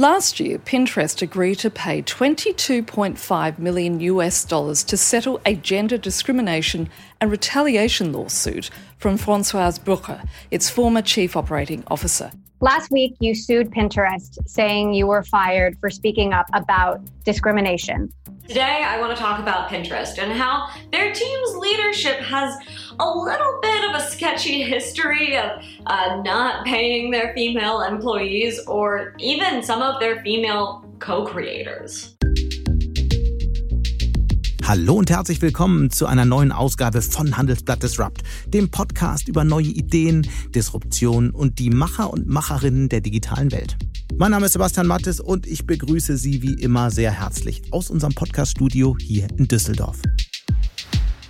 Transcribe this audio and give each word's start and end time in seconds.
Last 0.00 0.40
year, 0.40 0.58
Pinterest 0.58 1.20
agreed 1.20 1.56
to 1.56 1.68
pay 1.68 2.00
22.5 2.00 3.58
million 3.58 4.00
US 4.00 4.46
dollars 4.46 4.82
to 4.84 4.96
settle 4.96 5.42
a 5.44 5.54
gender 5.54 5.98
discrimination 5.98 6.88
and 7.20 7.30
retaliation 7.30 8.10
lawsuit 8.10 8.70
from 8.96 9.18
Francoise 9.18 9.78
Brougher, 9.78 10.26
its 10.50 10.70
former 10.70 11.02
chief 11.02 11.36
operating 11.36 11.84
officer. 11.88 12.32
Last 12.62 12.90
week, 12.90 13.16
you 13.20 13.34
sued 13.34 13.70
Pinterest, 13.70 14.36
saying 14.46 14.92
you 14.92 15.06
were 15.06 15.22
fired 15.22 15.78
for 15.78 15.88
speaking 15.88 16.34
up 16.34 16.44
about 16.52 17.00
discrimination. 17.24 18.12
Today, 18.46 18.84
I 18.86 19.00
want 19.00 19.16
to 19.16 19.22
talk 19.22 19.40
about 19.40 19.70
Pinterest 19.70 20.18
and 20.18 20.30
how 20.30 20.68
their 20.92 21.10
team's 21.10 21.56
leadership 21.56 22.18
has 22.18 22.54
a 22.98 23.08
little 23.08 23.58
bit 23.62 23.88
of 23.88 23.96
a 23.96 24.00
sketchy 24.00 24.62
history 24.62 25.38
of 25.38 25.62
uh, 25.86 26.20
not 26.22 26.66
paying 26.66 27.10
their 27.10 27.32
female 27.32 27.80
employees 27.80 28.60
or 28.66 29.14
even 29.18 29.62
some 29.62 29.80
of 29.80 29.98
their 29.98 30.22
female 30.22 30.84
co 30.98 31.24
creators. 31.24 32.14
Hallo 34.70 34.94
und 34.94 35.10
herzlich 35.10 35.42
willkommen 35.42 35.90
zu 35.90 36.06
einer 36.06 36.24
neuen 36.24 36.52
Ausgabe 36.52 37.02
von 37.02 37.36
Handelsblatt 37.36 37.82
Disrupt, 37.82 38.22
dem 38.46 38.70
Podcast 38.70 39.26
über 39.26 39.42
neue 39.42 39.66
Ideen, 39.66 40.24
Disruption 40.54 41.30
und 41.30 41.58
die 41.58 41.70
Macher 41.70 42.12
und 42.12 42.28
Macherinnen 42.28 42.88
der 42.88 43.00
digitalen 43.00 43.50
Welt. 43.50 43.76
Mein 44.16 44.30
Name 44.30 44.46
ist 44.46 44.52
Sebastian 44.52 44.86
Mattes 44.86 45.18
und 45.18 45.44
ich 45.48 45.66
begrüße 45.66 46.16
Sie 46.16 46.42
wie 46.42 46.54
immer 46.54 46.92
sehr 46.92 47.10
herzlich 47.10 47.62
aus 47.72 47.90
unserem 47.90 48.14
Podcaststudio 48.14 48.96
hier 49.00 49.26
in 49.36 49.48
Düsseldorf. 49.48 49.98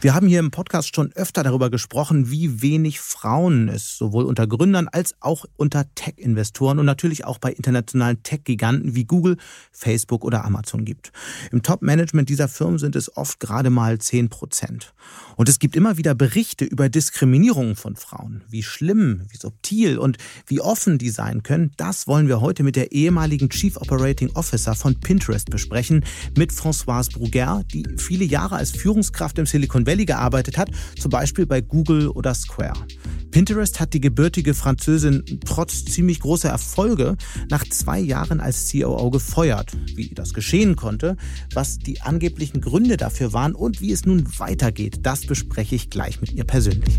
Wir 0.03 0.15
haben 0.15 0.29
hier 0.29 0.39
im 0.39 0.51
Podcast 0.51 0.97
schon 0.97 1.13
öfter 1.13 1.43
darüber 1.43 1.69
gesprochen, 1.69 2.31
wie 2.31 2.63
wenig 2.63 3.01
Frauen 3.01 3.69
es 3.69 3.99
sowohl 3.99 4.25
unter 4.25 4.47
Gründern 4.47 4.89
als 4.89 5.15
auch 5.21 5.45
unter 5.59 5.95
Tech-Investoren 5.95 6.79
und 6.79 6.87
natürlich 6.87 7.27
auch 7.27 7.37
bei 7.37 7.53
internationalen 7.53 8.23
Tech-Giganten 8.23 8.95
wie 8.95 9.05
Google, 9.05 9.37
Facebook 9.73 10.25
oder 10.25 10.47
Amazon 10.47 10.87
gibt. 10.87 11.13
Im 11.53 11.63
Top-Management 11.63 12.31
dieser 12.31 12.49
Firmen 12.49 12.79
sind 12.79 12.97
es 12.97 13.15
oft 13.15 13.41
gerade 13.41 13.69
mal 13.69 13.99
10 13.99 14.31
Prozent. 14.31 14.95
Und 15.41 15.49
es 15.49 15.59
gibt 15.59 15.75
immer 15.75 15.97
wieder 15.97 16.15
Berichte 16.15 16.67
über 16.67 16.91
Diskriminierungen 16.91 17.75
von 17.75 17.97
Frauen. 17.97 18.43
Wie 18.51 18.63
schlimm, 18.63 19.23
wie 19.31 19.39
subtil 19.39 19.97
und 19.97 20.19
wie 20.47 20.61
offen 20.61 20.99
die 20.99 21.09
sein 21.09 21.43
können, 21.43 21.71
das 21.79 22.07
wollen 22.07 22.29
wir 22.29 22.43
heute 22.43 22.63
mit 22.63 22.77
der 22.77 22.93
ehemaligen 22.93 23.49
Chief 23.49 23.79
Operating 23.79 24.29
Officer 24.35 24.75
von 24.75 25.01
Pinterest 25.01 25.49
besprechen, 25.49 26.05
mit 26.37 26.53
Françoise 26.53 27.11
Bruguer, 27.11 27.63
die 27.73 27.87
viele 27.97 28.27
Jahre 28.27 28.57
als 28.57 28.73
Führungskraft 28.73 29.39
im 29.39 29.47
Silicon 29.47 29.87
Valley 29.87 30.05
gearbeitet 30.05 30.59
hat, 30.59 30.73
zum 30.99 31.11
Beispiel 31.11 31.47
bei 31.47 31.63
Google 31.63 32.09
oder 32.09 32.35
Square. 32.35 32.87
Pinterest 33.31 33.79
hat 33.79 33.95
die 33.95 34.01
gebürtige 34.01 34.55
Französin 34.55 35.23
trotz 35.47 35.85
ziemlich 35.85 36.21
großer 36.21 36.49
Erfolge 36.49 37.17
nach 37.49 37.65
zwei 37.69 38.01
Jahren 38.01 38.41
als 38.41 38.71
COO 38.71 39.11
gefeuert. 39.11 39.73
Wie 39.95 40.09
das 40.09 40.35
geschehen 40.35 40.75
konnte, 40.77 41.17
was 41.55 41.79
die 41.79 42.01
angeblichen 42.01 42.61
Gründe 42.61 42.97
dafür 42.97 43.33
waren 43.33 43.55
und 43.55 43.81
wie 43.81 43.93
es 43.93 44.05
nun 44.05 44.27
weitergeht, 44.39 45.01
das 45.03 45.27
bespreche 45.31 45.77
ich 45.77 45.91
gleich 45.91 46.21
mit 46.21 46.33
ihr 46.33 46.43
persönlich. 46.43 46.99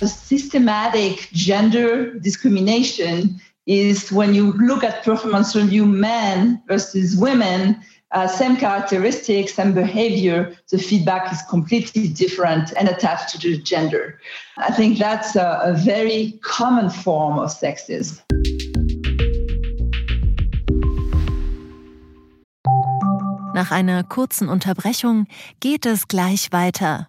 The 0.00 0.08
systematic 0.08 1.28
gender 1.32 2.18
discrimination 2.18 3.40
is 3.64 4.10
when 4.10 4.34
you 4.34 4.52
look 4.58 4.82
at 4.82 5.04
performance 5.04 5.56
review 5.56 5.86
men 5.86 6.60
versus 6.66 7.16
women 7.16 7.76
uh, 8.10 8.26
same 8.26 8.56
characteristics 8.56 9.56
and 9.58 9.72
behavior, 9.72 10.52
the 10.70 10.78
feedback 10.78 11.32
is 11.32 11.42
completely 11.48 12.08
different 12.08 12.72
and 12.76 12.88
attached 12.88 13.30
to 13.30 13.38
the 13.38 13.58
gender. 13.62 14.18
I 14.58 14.72
think 14.72 14.98
that's 14.98 15.36
a, 15.36 15.60
a 15.62 15.74
very 15.74 16.38
common 16.42 16.90
form 16.90 17.38
of 17.38 17.50
sexism. 17.50 18.20
Nach 23.54 23.70
einer 23.70 24.02
kurzen 24.02 24.48
Unterbrechung 24.48 25.28
geht 25.60 25.86
es 25.86 26.08
gleich 26.08 26.50
weiter. 26.50 27.08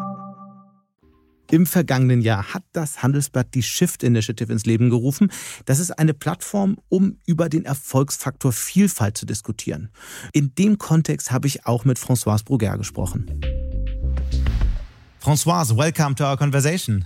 Im 1.51 1.65
vergangenen 1.65 2.21
Jahr 2.21 2.53
hat 2.53 2.63
das 2.71 3.03
Handelsblatt 3.03 3.53
die 3.53 3.61
Shift 3.61 4.03
Initiative 4.03 4.51
ins 4.53 4.65
Leben 4.65 4.89
gerufen. 4.89 5.29
Das 5.65 5.79
ist 5.79 5.91
eine 5.91 6.13
Plattform, 6.13 6.77
um 6.87 7.17
über 7.25 7.49
den 7.49 7.65
Erfolgsfaktor 7.65 8.53
Vielfalt 8.53 9.17
zu 9.17 9.25
diskutieren. 9.25 9.89
In 10.31 10.55
dem 10.55 10.77
Kontext 10.77 11.29
habe 11.29 11.47
ich 11.47 11.65
auch 11.65 11.83
mit 11.83 11.99
Françoise 11.99 12.45
Bruguer 12.45 12.77
gesprochen. 12.77 13.41
Françoise, 15.21 15.75
welcome 15.75 16.15
to 16.15 16.23
our 16.23 16.37
conversation. 16.37 17.05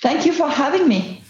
Thank 0.00 0.24
you 0.24 0.32
for 0.32 0.48
having 0.48 0.88
me. 0.88 1.21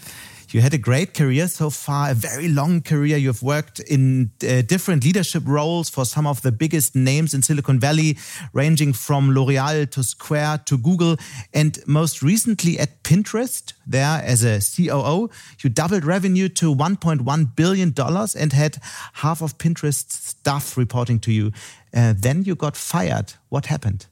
You 0.53 0.61
had 0.61 0.75
a 0.75 0.77
great 0.77 1.15
career 1.15 1.47
so 1.47 1.71
far, 1.71 2.11
a 2.11 2.13
very 2.13 2.47
long 2.47 2.81
career. 2.81 3.17
You've 3.17 3.41
worked 3.41 3.79
in 3.79 4.29
uh, 4.47 4.61
different 4.61 5.03
leadership 5.03 5.41
roles 5.47 5.89
for 5.89 6.05
some 6.05 6.27
of 6.27 6.43
the 6.43 6.51
biggest 6.51 6.95
names 6.95 7.33
in 7.33 7.41
Silicon 7.41 7.79
Valley, 7.79 8.17
ranging 8.53 8.93
from 8.93 9.31
L'Oreal 9.31 9.89
to 9.89 10.03
Square 10.03 10.59
to 10.65 10.77
Google, 10.77 11.17
and 11.55 11.79
most 11.87 12.21
recently 12.21 12.77
at 12.77 13.01
Pinterest, 13.01 13.73
there 13.87 14.21
as 14.23 14.43
a 14.43 14.59
COO. 14.59 15.31
You 15.63 15.71
doubled 15.71 16.05
revenue 16.05 16.49
to 16.49 16.73
$1.1 16.75 17.55
billion 17.55 17.93
and 17.97 18.53
had 18.53 18.77
half 19.13 19.41
of 19.41 19.57
Pinterest's 19.57 20.13
staff 20.13 20.77
reporting 20.77 21.19
to 21.21 21.31
you. 21.31 21.51
Uh, 21.95 22.13
then 22.15 22.43
you 22.43 22.53
got 22.53 22.77
fired. 22.77 23.33
What 23.49 23.65
happened? 23.65 24.05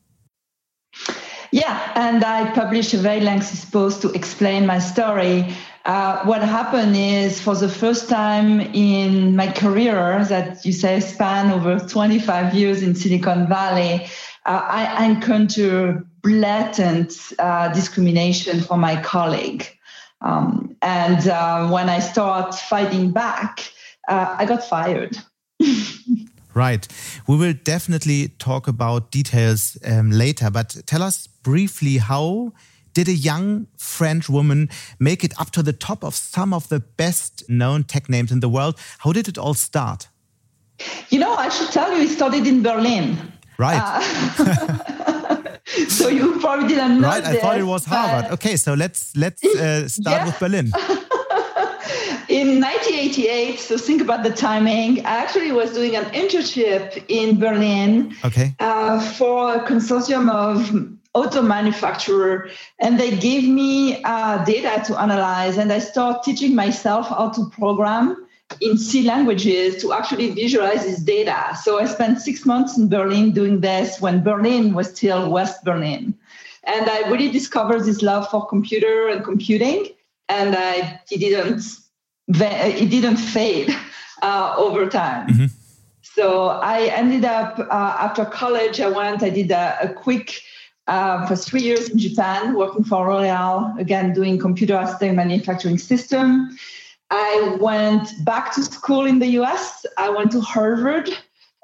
Yeah, 1.52 1.92
and 1.96 2.24
I 2.24 2.50
published 2.52 2.94
a 2.94 2.98
very 2.98 3.20
lengthy 3.20 3.58
post 3.72 4.02
to 4.04 4.12
explain 4.12 4.66
my 4.66 4.80
story. 4.80 5.54
Uh, 5.84 6.24
what 6.24 6.42
happened 6.42 6.96
is 6.96 7.42
for 7.42 7.56
the 7.56 7.68
first 7.68 8.08
time 8.08 8.62
in 8.62 9.36
my 9.36 9.52
career 9.52 10.24
that 10.30 10.66
you 10.66 10.72
say 10.72 11.02
span 11.02 11.52
over 11.52 11.78
25 11.78 12.54
years 12.54 12.82
in 12.82 12.96
Silicon 12.96 13.50
Valley, 13.50 14.08
uh, 14.46 14.62
I 14.64 15.06
encountered 15.06 16.08
blatant 16.22 17.14
uh, 17.38 17.74
discrimination 17.74 18.62
from 18.62 18.80
my 18.80 19.02
colleague. 19.02 19.68
Um, 20.22 20.78
and 20.82 21.28
uh, 21.28 21.68
when 21.70 21.90
I 21.90 22.00
start 22.00 22.56
fighting 22.56 23.12
back, 23.12 23.72
uh, 24.08 24.36
I 24.38 24.46
got 24.46 24.64
fired. 24.64 25.18
Right. 26.54 26.88
We 27.28 27.38
will 27.38 27.54
definitely 27.64 28.30
talk 28.40 28.68
about 28.68 29.12
details 29.12 29.78
um, 29.86 30.12
later, 30.12 30.50
but 30.52 30.76
tell 30.86 31.02
us 31.02 31.28
briefly 31.28 31.98
how 31.98 32.52
did 32.94 33.08
a 33.08 33.14
young 33.14 33.68
French 33.78 34.28
woman 34.30 34.70
make 35.00 35.24
it 35.24 35.34
up 35.40 35.52
to 35.52 35.64
the 35.64 35.72
top 35.74 36.04
of 36.04 36.14
some 36.14 36.54
of 36.54 36.68
the 36.68 36.80
best 36.80 37.44
known 37.50 37.84
tech 37.84 38.10
names 38.10 38.32
in 38.32 38.42
the 38.42 38.50
world? 38.50 38.78
How 39.00 39.14
did 39.14 39.28
it 39.28 39.38
all 39.38 39.54
start? 39.54 40.10
You 41.10 41.20
know, 41.20 41.34
I 41.36 41.50
should 41.50 41.72
tell 41.72 41.96
you, 41.96 42.04
it 42.04 42.10
started 42.10 42.46
in 42.48 42.64
Berlin. 42.64 43.18
Right. 43.58 43.80
Uh, 43.82 45.58
so 45.88 46.10
you 46.10 46.40
probably 46.40 46.68
didn't 46.68 47.00
know. 47.00 47.08
Right, 47.08 47.24
I 47.24 47.34
this, 47.34 47.42
thought 47.42 47.58
it 47.60 47.64
was 47.64 47.86
Harvard. 47.86 48.32
Okay, 48.34 48.58
so 48.58 48.74
let's 48.74 49.16
let's 49.16 49.44
uh, 49.46 49.88
start 49.88 50.18
Yeah. 50.22 50.26
with 50.26 50.40
Berlin. 50.40 50.72
In 52.32 52.62
1988, 52.62 53.60
so 53.60 53.78
think 53.78 54.02
about 54.02 54.24
the 54.24 54.30
timing. 54.30 55.06
I 55.06 55.18
actually 55.18 55.52
was 55.52 55.74
doing 55.74 55.98
an 55.98 56.06
internship 56.06 57.04
in 57.10 57.38
Berlin 57.38 58.16
Okay. 58.24 58.56
uh, 58.62 59.02
for 59.02 59.56
a 59.56 59.60
consortium 59.68 60.32
of 60.32 60.72
auto 61.14 61.42
manufacturer, 61.42 62.50
and 62.80 62.98
they 62.98 63.18
gave 63.18 63.44
me 63.50 64.02
uh, 64.06 64.46
data 64.46 64.82
to 64.86 64.98
analyze, 64.98 65.58
and 65.58 65.74
I 65.74 65.80
started 65.80 66.24
teaching 66.24 66.56
myself 66.56 67.10
how 67.10 67.32
to 67.32 67.50
program 67.50 68.26
in 68.62 68.78
C 68.78 69.04
languages 69.04 69.82
to 69.82 69.92
actually 69.92 70.30
visualize 70.30 70.84
this 70.86 71.02
data. 71.02 71.58
So 71.62 71.82
I 71.82 71.86
spent 71.86 72.22
six 72.22 72.46
months 72.46 72.78
in 72.78 72.88
Berlin 72.88 73.34
doing 73.34 73.60
this 73.60 74.00
when 74.00 74.24
Berlin 74.24 74.74
was 74.74 74.88
still 74.96 75.30
West 75.30 75.66
Berlin. 75.66 76.16
And 76.64 76.90
I 76.90 77.10
really 77.10 77.30
discovered 77.30 77.84
this 77.84 78.02
love 78.02 78.30
for 78.30 78.48
computer 78.48 79.10
and 79.10 79.22
computing, 79.22 79.88
and 80.30 80.56
I, 80.58 81.02
didn't 81.10 81.62
it 82.40 82.90
didn't 82.90 83.18
fade 83.18 83.70
uh, 84.22 84.54
over 84.58 84.88
time. 84.88 85.50
So 86.02 86.48
I 86.48 86.88
ended 86.88 87.26
up 87.26 87.58
uh, 87.60 87.98
after 88.00 88.26
college. 88.26 88.80
I 88.82 88.90
went. 88.90 89.24
I 89.24 89.30
did 89.30 89.52
a, 89.52 89.78
a 89.82 89.94
quick 89.94 90.42
uh, 90.88 91.26
for 91.26 91.36
three 91.36 91.62
years 91.62 91.90
in 91.90 91.98
Japan, 91.98 92.54
working 92.56 92.84
for 92.84 93.08
L'Oreal. 93.08 93.80
Again, 93.80 94.14
doing 94.14 94.38
computer 94.38 94.78
assisted 94.78 95.14
manufacturing 95.14 95.78
system. 95.78 96.58
I 97.10 97.58
went 97.60 98.10
back 98.26 98.54
to 98.56 98.64
school 98.64 99.06
in 99.06 99.20
the 99.20 99.28
U.S. 99.40 99.86
I 99.98 100.10
went 100.10 100.32
to 100.32 100.42
Harvard 100.42 101.10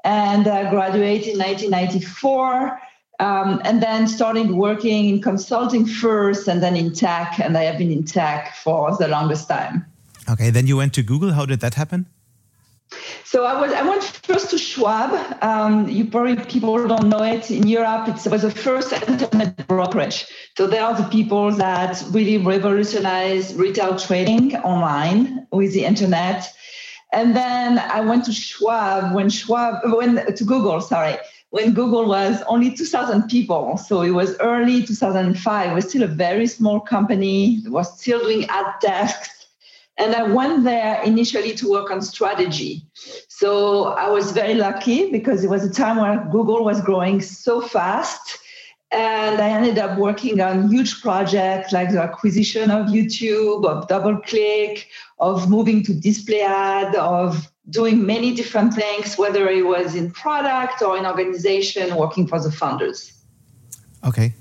and 0.03 0.47
uh, 0.47 0.69
graduated 0.69 1.33
in 1.33 1.39
1994. 1.39 2.79
Um, 3.19 3.59
and 3.65 3.81
then 3.81 4.07
started 4.07 4.51
working 4.51 5.09
in 5.09 5.21
consulting 5.23 5.87
first 5.87 6.47
and 6.47 6.61
then 6.61 6.75
in 6.75 6.93
tech. 6.93 7.39
And 7.39 7.57
I 7.57 7.63
have 7.63 7.79
been 7.79 7.91
in 7.91 8.03
tech 8.03 8.55
for 8.57 8.95
the 8.95 9.07
longest 9.07 9.49
time. 9.49 9.85
Okay, 10.29 10.49
then 10.49 10.67
you 10.67 10.75
went 10.77 10.93
to 10.93 11.03
Google. 11.03 11.31
How 11.31 11.45
did 11.45 11.61
that 11.61 11.75
happen? 11.75 12.05
So 13.23 13.45
I 13.45 13.59
was 13.59 13.73
I 13.73 13.81
went 13.81 14.03
first 14.03 14.49
to 14.51 14.57
Schwab. 14.57 15.11
Um, 15.43 15.89
you 15.89 16.05
probably 16.05 16.37
people 16.45 16.87
don't 16.87 17.09
know 17.09 17.23
it 17.23 17.51
in 17.51 17.67
Europe. 17.67 18.07
it 18.07 18.31
was 18.31 18.41
the 18.41 18.51
first 18.51 18.93
internet 18.93 19.67
brokerage. 19.67 20.25
So 20.57 20.67
they 20.67 20.79
are 20.79 20.95
the 20.95 21.07
people 21.09 21.51
that 21.51 22.01
really 22.11 22.37
revolutionized 22.37 23.57
retail 23.57 23.97
trading 23.97 24.55
online 24.57 25.47
with 25.51 25.73
the 25.73 25.83
internet. 25.83 26.53
And 27.11 27.35
then 27.35 27.79
I 27.79 28.01
went 28.01 28.25
to 28.25 28.31
Schwab 28.31 29.13
when 29.13 29.29
Schwab 29.29 29.75
when 29.93 30.33
to 30.33 30.43
Google. 30.43 30.79
Sorry, 30.79 31.17
when 31.49 31.73
Google 31.73 32.07
was 32.07 32.41
only 32.47 32.71
2,000 32.73 33.27
people. 33.29 33.77
So 33.77 34.01
it 34.01 34.11
was 34.11 34.37
early 34.39 34.83
2005. 34.83 35.71
It 35.71 35.73
was 35.73 35.89
still 35.89 36.03
a 36.03 36.07
very 36.07 36.47
small 36.47 36.79
company. 36.79 37.61
Was 37.67 37.99
still 37.99 38.19
doing 38.19 38.45
ad 38.45 38.65
desks 38.81 39.36
and 39.97 40.13
I 40.15 40.23
went 40.23 40.63
there 40.63 41.01
initially 41.03 41.53
to 41.55 41.69
work 41.69 41.89
on 41.89 42.01
strategy. 42.01 42.85
So 43.27 43.85
I 43.85 44.09
was 44.09 44.31
very 44.31 44.53
lucky 44.53 45.11
because 45.11 45.43
it 45.43 45.49
was 45.49 45.63
a 45.63 45.73
time 45.73 45.97
where 45.97 46.27
Google 46.31 46.63
was 46.63 46.81
growing 46.81 47.21
so 47.21 47.61
fast. 47.61 48.39
And 48.91 49.41
I 49.41 49.49
ended 49.49 49.79
up 49.79 49.97
working 49.97 50.39
on 50.39 50.69
huge 50.69 51.01
projects 51.01 51.73
like 51.73 51.91
the 51.91 52.01
acquisition 52.01 52.71
of 52.71 52.87
YouTube, 52.87 53.65
of 53.65 53.87
DoubleClick, 53.87 54.85
of 55.19 55.49
moving 55.49 55.83
to 55.83 55.93
display 55.93 56.41
ad, 56.41 56.95
of 56.95 57.51
doing 57.69 58.05
many 58.05 58.33
different 58.33 58.73
things, 58.73 59.17
whether 59.17 59.49
it 59.49 59.65
was 59.65 59.93
in 59.93 60.11
product 60.11 60.81
or 60.81 60.97
in 60.97 61.05
organization, 61.05 61.95
working 61.95 62.27
for 62.27 62.39
the 62.39 62.51
founders. 62.51 63.11
Okay. 64.05 64.33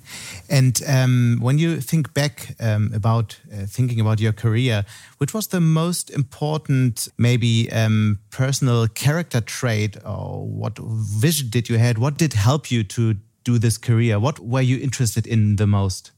And 0.49 0.81
um, 0.87 1.39
when 1.41 1.59
you 1.59 1.81
think 1.81 2.15
back 2.15 2.55
um, 2.61 2.91
about 2.95 3.39
uh, 3.53 3.67
thinking 3.67 4.01
about 4.01 4.21
your 4.21 4.33
career, 4.33 4.85
which 5.19 5.35
was 5.35 5.49
the 5.49 5.61
most 5.61 6.11
important, 6.11 7.09
maybe 7.19 7.71
um, 7.73 8.19
personal 8.31 8.87
character 8.89 9.41
trait, 9.41 9.97
or 10.05 10.47
what 10.47 10.79
vision 10.79 11.49
did 11.51 11.69
you 11.69 11.79
had? 11.79 11.99
What 11.99 12.17
did 12.17 12.35
help 12.35 12.71
you 12.71 12.85
to 12.85 13.17
do 13.45 13.59
this 13.59 13.79
career? 13.79 14.19
What 14.19 14.41
were 14.41 14.61
you 14.61 14.79
interested 14.79 15.27
in 15.27 15.57
the 15.57 15.67
most? 15.67 16.13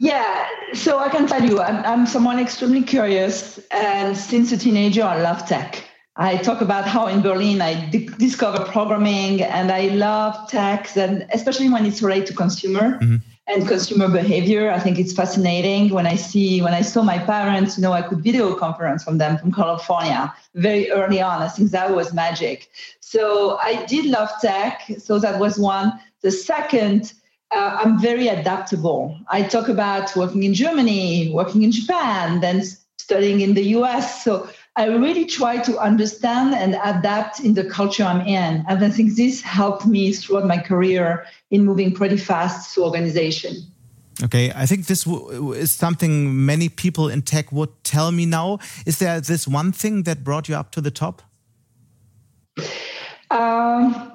Yeah, 0.00 0.46
so 0.72 0.98
I 0.98 1.08
can 1.08 1.26
tell 1.26 1.42
you, 1.42 1.60
I'm, 1.60 1.84
I'm 1.84 2.06
someone 2.06 2.38
extremely 2.38 2.82
curious, 2.82 3.60
and 3.70 4.16
since 4.16 4.50
a 4.52 4.56
teenager, 4.58 5.04
I 5.04 5.20
love 5.20 5.46
tech. 5.46 5.84
I 6.16 6.36
talk 6.36 6.60
about 6.60 6.86
how 6.86 7.08
in 7.08 7.22
Berlin 7.22 7.60
I 7.60 7.90
discovered 7.90 8.68
programming 8.68 9.42
and 9.42 9.72
I 9.72 9.88
love 9.88 10.48
tech, 10.48 10.96
and 10.96 11.26
especially 11.32 11.68
when 11.68 11.86
it's 11.86 12.02
related 12.02 12.28
to 12.28 12.34
consumer. 12.34 12.98
Mm 13.00 13.08
-hmm 13.08 13.33
and 13.46 13.68
consumer 13.68 14.08
behavior. 14.08 14.70
I 14.70 14.78
think 14.78 14.98
it's 14.98 15.12
fascinating 15.12 15.90
when 15.90 16.06
I 16.06 16.16
see 16.16 16.62
when 16.62 16.72
I 16.72 16.80
saw 16.80 17.02
my 17.02 17.18
parents, 17.18 17.76
you 17.76 17.82
know, 17.82 17.92
I 17.92 18.02
could 18.02 18.22
video 18.22 18.54
conference 18.54 19.04
from 19.04 19.18
them 19.18 19.36
from 19.38 19.52
California 19.52 20.34
very 20.54 20.90
early 20.90 21.20
on. 21.20 21.42
I 21.42 21.48
think 21.48 21.70
that 21.72 21.94
was 21.94 22.12
magic. 22.14 22.70
So 23.00 23.58
I 23.58 23.84
did 23.84 24.06
love 24.06 24.30
tech. 24.40 24.90
So 24.98 25.18
that 25.18 25.38
was 25.38 25.58
one. 25.58 25.92
The 26.22 26.30
second, 26.30 27.12
uh, 27.50 27.78
I'm 27.82 28.00
very 28.00 28.28
adaptable. 28.28 29.18
I 29.28 29.42
talk 29.42 29.68
about 29.68 30.16
working 30.16 30.42
in 30.44 30.54
Germany, 30.54 31.30
working 31.32 31.62
in 31.62 31.70
Japan, 31.70 32.40
then 32.40 32.62
studying 32.98 33.42
in 33.42 33.52
the 33.52 33.64
US. 33.78 34.24
So 34.24 34.48
I 34.76 34.86
really 34.86 35.24
try 35.24 35.58
to 35.58 35.78
understand 35.78 36.54
and 36.54 36.74
adapt 36.82 37.38
in 37.38 37.54
the 37.54 37.64
culture 37.64 38.02
I'm 38.02 38.26
in. 38.26 38.64
And 38.68 38.84
I 38.84 38.90
think 38.90 39.14
this 39.14 39.40
helped 39.40 39.86
me 39.86 40.12
throughout 40.12 40.46
my 40.46 40.58
career 40.58 41.26
in 41.50 41.64
moving 41.64 41.94
pretty 41.94 42.16
fast 42.16 42.74
through 42.74 42.84
organization. 42.84 43.54
Okay, 44.22 44.52
I 44.54 44.66
think 44.66 44.86
this 44.86 45.06
is 45.06 45.72
something 45.72 46.44
many 46.46 46.68
people 46.68 47.08
in 47.08 47.22
tech 47.22 47.52
would 47.52 47.70
tell 47.84 48.10
me 48.12 48.26
now. 48.26 48.58
Is 48.86 48.98
there 48.98 49.20
this 49.20 49.46
one 49.46 49.72
thing 49.72 50.04
that 50.04 50.24
brought 50.24 50.48
you 50.48 50.56
up 50.56 50.70
to 50.72 50.80
the 50.80 50.90
top? 50.90 51.22
Um, 53.30 54.13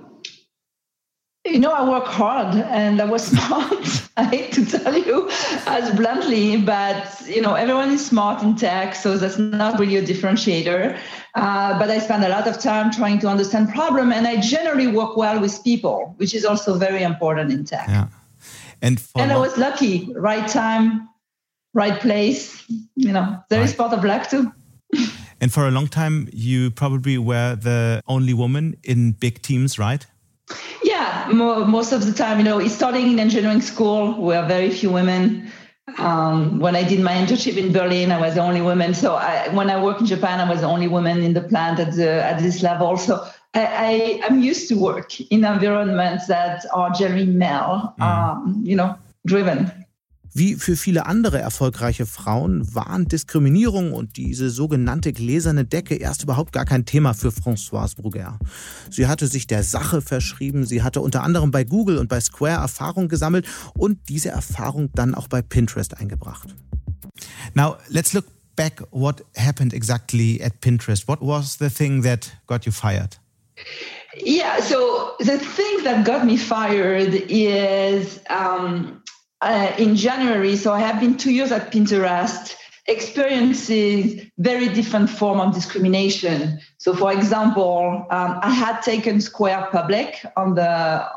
you 1.51 1.59
know, 1.59 1.71
I 1.71 1.87
work 1.87 2.05
hard 2.05 2.55
and 2.55 3.01
I 3.01 3.05
was 3.05 3.23
smart. 3.33 4.09
I 4.17 4.23
hate 4.25 4.51
to 4.53 4.65
tell 4.65 4.97
you 4.97 5.29
as 5.65 5.95
bluntly, 5.95 6.57
but 6.57 7.21
you 7.27 7.41
know, 7.41 7.55
everyone 7.55 7.91
is 7.91 8.05
smart 8.05 8.43
in 8.43 8.55
tech, 8.55 8.95
so 8.95 9.17
that's 9.17 9.37
not 9.37 9.79
really 9.79 9.97
a 9.97 10.01
differentiator. 10.01 10.97
Uh, 11.35 11.79
but 11.79 11.89
I 11.89 11.99
spend 11.99 12.23
a 12.23 12.29
lot 12.29 12.47
of 12.47 12.59
time 12.59 12.91
trying 12.91 13.19
to 13.19 13.27
understand 13.27 13.69
problem, 13.69 14.11
and 14.11 14.27
I 14.27 14.39
generally 14.41 14.87
work 14.87 15.15
well 15.15 15.39
with 15.39 15.63
people, 15.63 16.13
which 16.17 16.33
is 16.33 16.45
also 16.45 16.77
very 16.77 17.03
important 17.03 17.51
in 17.51 17.65
tech. 17.65 17.87
Yeah. 17.87 18.07
And 18.81 19.01
and 19.15 19.31
I 19.31 19.37
was 19.37 19.57
lucky, 19.57 20.11
right 20.15 20.47
time, 20.47 21.09
right 21.73 21.99
place. 21.99 22.63
You 22.95 23.11
know, 23.11 23.37
there 23.49 23.59
right. 23.59 23.69
is 23.69 23.75
part 23.75 23.93
of 23.93 24.03
luck 24.03 24.29
too. 24.29 24.51
and 25.41 25.51
for 25.51 25.67
a 25.67 25.71
long 25.71 25.87
time, 25.87 26.29
you 26.31 26.71
probably 26.71 27.17
were 27.17 27.55
the 27.55 28.01
only 28.07 28.33
woman 28.33 28.75
in 28.83 29.11
big 29.11 29.41
teams, 29.41 29.77
right? 29.77 30.05
Yeah, 30.83 31.27
most 31.31 31.91
of 31.91 32.05
the 32.05 32.13
time, 32.13 32.37
you 32.39 32.43
know, 32.43 32.65
starting 32.67 33.11
in 33.11 33.19
engineering 33.19 33.61
school, 33.61 34.19
we 34.21 34.35
are 34.35 34.47
very 34.47 34.69
few 34.69 34.91
women. 34.91 35.51
Um, 35.97 36.59
when 36.59 36.75
I 36.75 36.83
did 36.83 36.99
my 36.99 37.13
internship 37.13 37.57
in 37.57 37.73
Berlin, 37.73 38.11
I 38.11 38.19
was 38.21 38.35
the 38.35 38.41
only 38.41 38.61
woman. 38.61 38.93
So 38.93 39.15
I, 39.15 39.49
when 39.49 39.69
I 39.69 39.81
work 39.83 39.99
in 39.99 40.05
Japan, 40.05 40.39
I 40.39 40.49
was 40.49 40.61
the 40.61 40.67
only 40.67 40.87
woman 40.87 41.23
in 41.23 41.33
the 41.33 41.41
plant 41.41 41.79
at 41.79 41.95
the 41.95 42.23
at 42.23 42.39
this 42.39 42.61
level. 42.61 42.95
So 42.97 43.27
I, 43.53 43.65
I 43.65 44.27
am 44.27 44.39
used 44.39 44.69
to 44.69 44.75
work 44.75 45.19
in 45.19 45.43
environments 45.43 46.27
that 46.27 46.65
are 46.73 46.91
generally 46.91 47.25
male, 47.25 47.93
mm. 47.99 48.03
um, 48.03 48.61
you 48.63 48.75
know, 48.75 48.95
driven. 49.25 49.71
Wie 50.33 50.55
für 50.55 50.75
viele 50.75 51.05
andere 51.05 51.39
erfolgreiche 51.39 52.05
Frauen 52.05 52.73
waren 52.75 53.07
Diskriminierung 53.07 53.93
und 53.93 54.17
diese 54.17 54.49
sogenannte 54.49 55.11
gläserne 55.11 55.65
Decke 55.65 55.95
erst 55.95 56.23
überhaupt 56.23 56.51
gar 56.51 56.65
kein 56.65 56.85
Thema 56.85 57.13
für 57.13 57.29
Françoise 57.29 57.95
Bruguer. 57.95 58.37
Sie 58.91 59.07
hatte 59.07 59.27
sich 59.27 59.47
der 59.47 59.63
Sache 59.63 60.01
verschrieben, 60.01 60.65
sie 60.65 60.83
hatte 60.83 61.01
unter 61.01 61.23
anderem 61.23 61.51
bei 61.51 61.63
Google 61.63 61.97
und 61.97 62.09
bei 62.09 62.19
Square 62.19 62.61
Erfahrung 62.61 63.07
gesammelt 63.07 63.47
und 63.77 64.09
diese 64.09 64.29
Erfahrung 64.29 64.89
dann 64.93 65.15
auch 65.15 65.27
bei 65.27 65.41
Pinterest 65.41 65.97
eingebracht. 65.97 66.55
Now, 67.53 67.77
let's 67.89 68.13
look 68.13 68.25
back 68.55 68.83
what 68.91 69.23
happened 69.35 69.73
exactly 69.73 70.41
at 70.43 70.61
Pinterest. 70.61 71.07
What 71.07 71.21
was 71.21 71.57
the 71.57 71.69
thing 71.69 72.03
that 72.03 72.31
got 72.45 72.65
you 72.65 72.71
fired? 72.71 73.17
Yeah, 74.15 74.61
so 74.61 75.15
the 75.19 75.37
thing 75.37 75.83
that 75.83 76.05
got 76.05 76.25
me 76.25 76.37
fired 76.37 77.13
is 77.29 78.19
um, 78.29 79.01
uh, 79.41 79.73
in 79.77 79.95
January. 79.95 80.55
So 80.55 80.73
I 80.73 80.79
have 80.79 80.99
been 80.99 81.17
two 81.17 81.31
years 81.31 81.51
at 81.51 81.71
Pinterest, 81.71 82.55
experiencing 82.87 84.31
very 84.37 84.67
different 84.69 85.09
form 85.09 85.39
of 85.39 85.53
discrimination. 85.53 86.59
So, 86.77 86.95
for 86.95 87.11
example, 87.13 88.05
um, 88.09 88.39
I 88.41 88.51
had 88.51 88.81
taken 88.81 89.21
Square 89.21 89.69
public 89.71 90.25
on 90.35 90.55
the 90.55 91.07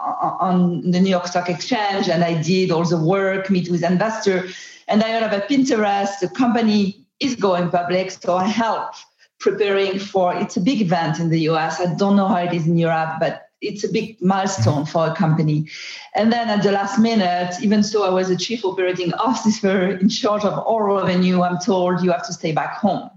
on 0.40 0.90
the 0.90 1.00
New 1.00 1.10
York 1.10 1.26
Stock 1.26 1.48
Exchange, 1.48 2.08
and 2.08 2.22
I 2.22 2.40
did 2.42 2.70
all 2.70 2.84
the 2.84 2.98
work, 2.98 3.50
meet 3.50 3.70
with 3.70 3.82
investor, 3.82 4.48
and 4.88 5.02
I 5.02 5.12
heard 5.12 5.22
about 5.22 5.48
Pinterest. 5.48 6.20
The 6.20 6.28
company 6.28 7.04
is 7.20 7.36
going 7.36 7.70
public, 7.70 8.10
so 8.10 8.36
I 8.36 8.46
help 8.46 8.94
preparing 9.40 9.98
for. 9.98 10.34
It's 10.34 10.56
a 10.56 10.60
big 10.60 10.80
event 10.80 11.18
in 11.18 11.30
the 11.30 11.40
US. 11.50 11.80
I 11.80 11.94
don't 11.94 12.16
know 12.16 12.28
how 12.28 12.36
it 12.36 12.52
is 12.52 12.66
in 12.66 12.76
Europe, 12.76 13.16
but 13.18 13.48
it's 13.62 13.84
a 13.84 13.88
big 13.88 14.20
milestone 14.20 14.84
for 14.84 15.06
a 15.06 15.14
company. 15.14 15.68
And 16.14 16.32
then 16.32 16.50
at 16.50 16.62
the 16.62 16.72
last 16.72 16.98
minute, 16.98 17.54
even 17.62 17.82
so 17.82 18.04
I 18.04 18.10
was 18.10 18.28
a 18.28 18.36
chief 18.36 18.64
operating 18.64 19.14
officer 19.14 19.92
in 19.96 20.08
charge 20.08 20.44
of 20.44 20.58
all 20.58 20.82
revenue, 20.82 21.42
I'm 21.42 21.58
told 21.58 22.02
you 22.02 22.10
have 22.10 22.26
to 22.26 22.32
stay 22.32 22.52
back 22.52 22.74
home. 22.74 23.08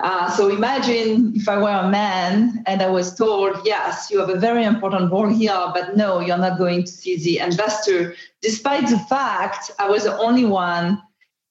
Uh, 0.00 0.30
so 0.30 0.48
imagine 0.48 1.32
if 1.34 1.48
I 1.48 1.56
were 1.58 1.70
a 1.70 1.88
man 1.88 2.62
and 2.66 2.82
I 2.82 2.88
was 2.88 3.16
told, 3.16 3.56
yes, 3.64 4.10
you 4.10 4.20
have 4.20 4.28
a 4.28 4.38
very 4.38 4.64
important 4.64 5.10
role 5.10 5.28
here, 5.28 5.60
but 5.74 5.96
no, 5.96 6.20
you're 6.20 6.38
not 6.38 6.56
going 6.56 6.84
to 6.84 6.90
see 6.90 7.16
the 7.16 7.40
investor, 7.40 8.14
despite 8.40 8.88
the 8.88 8.98
fact 8.98 9.72
I 9.80 9.88
was 9.88 10.04
the 10.04 10.16
only 10.18 10.44
one 10.44 11.02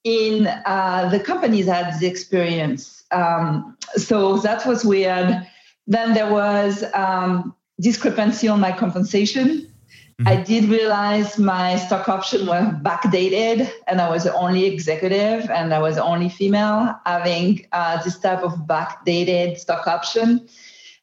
in 0.06 0.48
uh, 0.48 1.10
the 1.10 1.20
company 1.20 1.62
that 1.64 1.86
had 1.92 2.00
the 2.00 2.08
experience. 2.08 3.04
Um, 3.12 3.78
so 3.96 4.38
that 4.38 4.66
was 4.66 4.86
weird. 4.86 5.46
Then 5.86 6.14
there 6.14 6.32
was 6.32 6.86
um, 6.94 7.54
discrepancy 7.80 8.48
on 8.48 8.60
my 8.60 8.72
compensation. 8.72 9.72
Mm-hmm. 10.20 10.28
I 10.28 10.36
did 10.38 10.66
realize 10.66 11.38
my 11.38 11.78
stock 11.78 12.10
option 12.10 12.48
were 12.48 12.72
backdated, 12.82 13.72
and 13.88 14.02
I 14.02 14.10
was 14.10 14.24
the 14.24 14.34
only 14.34 14.66
executive 14.66 15.50
and 15.52 15.74
I 15.74 15.80
was 15.80 15.96
the 15.96 16.04
only 16.04 16.30
female 16.30 16.96
having 17.06 17.68
uh, 17.72 18.04
this 18.04 18.18
type 18.18 18.42
of 18.42 18.54
backdated 18.68 19.60
stock 19.60 19.86
option. 19.86 20.48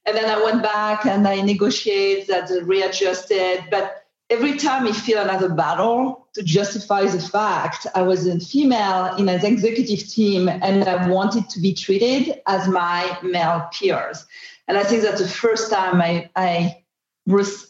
And 0.06 0.16
then 0.16 0.28
I 0.28 0.42
went 0.42 0.62
back 0.62 1.06
and 1.06 1.26
I 1.26 1.40
negotiated 1.40 2.26
that 2.26 2.50
readjusted. 2.64 3.64
But 3.70 4.04
every 4.30 4.56
time 4.56 4.86
I 4.86 4.92
feel 4.92 5.22
another 5.22 5.48
battle 5.48 6.26
to 6.34 6.42
justify 6.42 7.04
the 7.04 7.20
fact 7.20 7.86
I 7.94 8.02
was 8.02 8.26
a 8.26 8.38
female 8.40 9.14
in 9.16 9.28
an 9.28 9.44
executive 9.44 10.08
team 10.08 10.48
and 10.48 10.84
I 10.84 11.08
wanted 11.08 11.48
to 11.50 11.60
be 11.60 11.72
treated 11.72 12.40
as 12.46 12.66
my 12.68 13.16
male 13.22 13.68
peers. 13.72 14.26
And 14.68 14.78
I 14.78 14.84
think 14.84 15.02
that's 15.02 15.20
the 15.20 15.28
first 15.28 15.70
time 15.70 16.00
I, 16.00 16.30
I, 16.36 16.82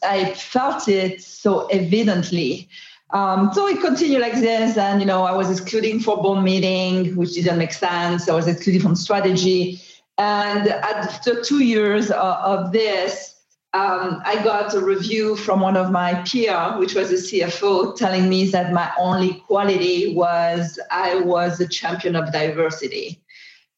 I 0.02 0.34
felt 0.34 0.88
it 0.88 1.22
so 1.22 1.66
evidently. 1.66 2.68
Um, 3.10 3.52
so 3.52 3.68
it 3.68 3.80
continued 3.80 4.22
like 4.22 4.34
this, 4.34 4.76
and 4.76 5.00
you 5.00 5.06
know, 5.06 5.22
I 5.22 5.32
was 5.32 5.50
excluding 5.50 6.00
for 6.00 6.20
board 6.20 6.42
meeting, 6.42 7.14
which 7.14 7.34
didn't 7.34 7.58
make 7.58 7.72
sense. 7.72 8.28
I 8.28 8.34
was 8.34 8.48
excluded 8.48 8.82
from 8.82 8.96
strategy, 8.96 9.80
and 10.18 10.68
after 10.68 11.40
two 11.40 11.62
years 11.62 12.10
of, 12.10 12.16
of 12.16 12.72
this, 12.72 13.34
um, 13.74 14.22
I 14.24 14.42
got 14.44 14.72
a 14.74 14.80
review 14.80 15.34
from 15.34 15.60
one 15.60 15.76
of 15.76 15.90
my 15.90 16.22
peer, 16.22 16.74
which 16.78 16.94
was 16.94 17.10
a 17.10 17.14
CFO, 17.14 17.96
telling 17.96 18.28
me 18.28 18.46
that 18.46 18.72
my 18.72 18.90
only 18.98 19.34
quality 19.46 20.14
was 20.14 20.78
I 20.92 21.16
was 21.16 21.60
a 21.60 21.66
champion 21.66 22.14
of 22.14 22.32
diversity. 22.32 23.23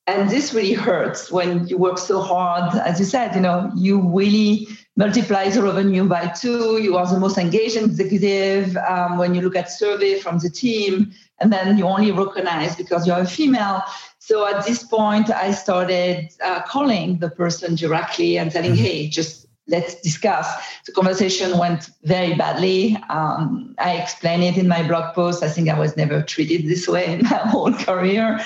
And 0.08 0.30
this 0.30 0.54
really 0.54 0.72
hurts 0.72 1.32
when 1.32 1.66
you 1.66 1.78
work 1.78 1.98
so 1.98 2.20
hard. 2.20 2.74
As 2.76 3.00
you 3.00 3.04
said, 3.04 3.34
you 3.34 3.40
know, 3.40 3.72
you 3.74 4.00
really 4.00 4.68
multiply 4.94 5.48
the 5.48 5.62
revenue 5.62 6.04
by 6.04 6.28
two. 6.28 6.80
You 6.80 6.96
are 6.96 7.06
the 7.06 7.18
most 7.18 7.38
engaged 7.38 7.76
executive 7.76 8.76
um, 8.76 9.18
when 9.18 9.34
you 9.34 9.42
look 9.42 9.56
at 9.56 9.70
survey 9.70 10.20
from 10.20 10.38
the 10.38 10.48
team, 10.48 11.12
and 11.40 11.52
then 11.52 11.76
you 11.76 11.86
only 11.86 12.12
recognize 12.12 12.76
because 12.76 13.04
you're 13.06 13.18
a 13.18 13.26
female. 13.26 13.82
So 14.18 14.46
at 14.46 14.64
this 14.64 14.84
point, 14.84 15.30
I 15.30 15.50
started 15.50 16.30
uh, 16.42 16.62
calling 16.62 17.18
the 17.18 17.30
person 17.30 17.74
directly 17.74 18.38
and 18.38 18.50
telling, 18.52 18.72
mm-hmm. 18.72 18.84
"Hey, 18.84 19.08
just 19.08 19.45
let's 19.68 20.00
discuss. 20.00 20.46
The 20.86 20.92
conversation 20.92 21.58
went 21.58 21.90
very 22.04 22.34
badly. 22.34 22.96
Um, 23.08 23.74
I 23.78 23.96
explained 23.96 24.44
it 24.44 24.56
in 24.56 24.68
my 24.68 24.86
blog 24.86 25.14
post. 25.14 25.42
I 25.42 25.48
think 25.48 25.68
I 25.68 25.78
was 25.78 25.96
never 25.96 26.22
treated 26.22 26.68
this 26.68 26.86
way 26.86 27.12
in 27.12 27.22
my 27.22 27.28
whole 27.50 27.72
career. 27.72 28.40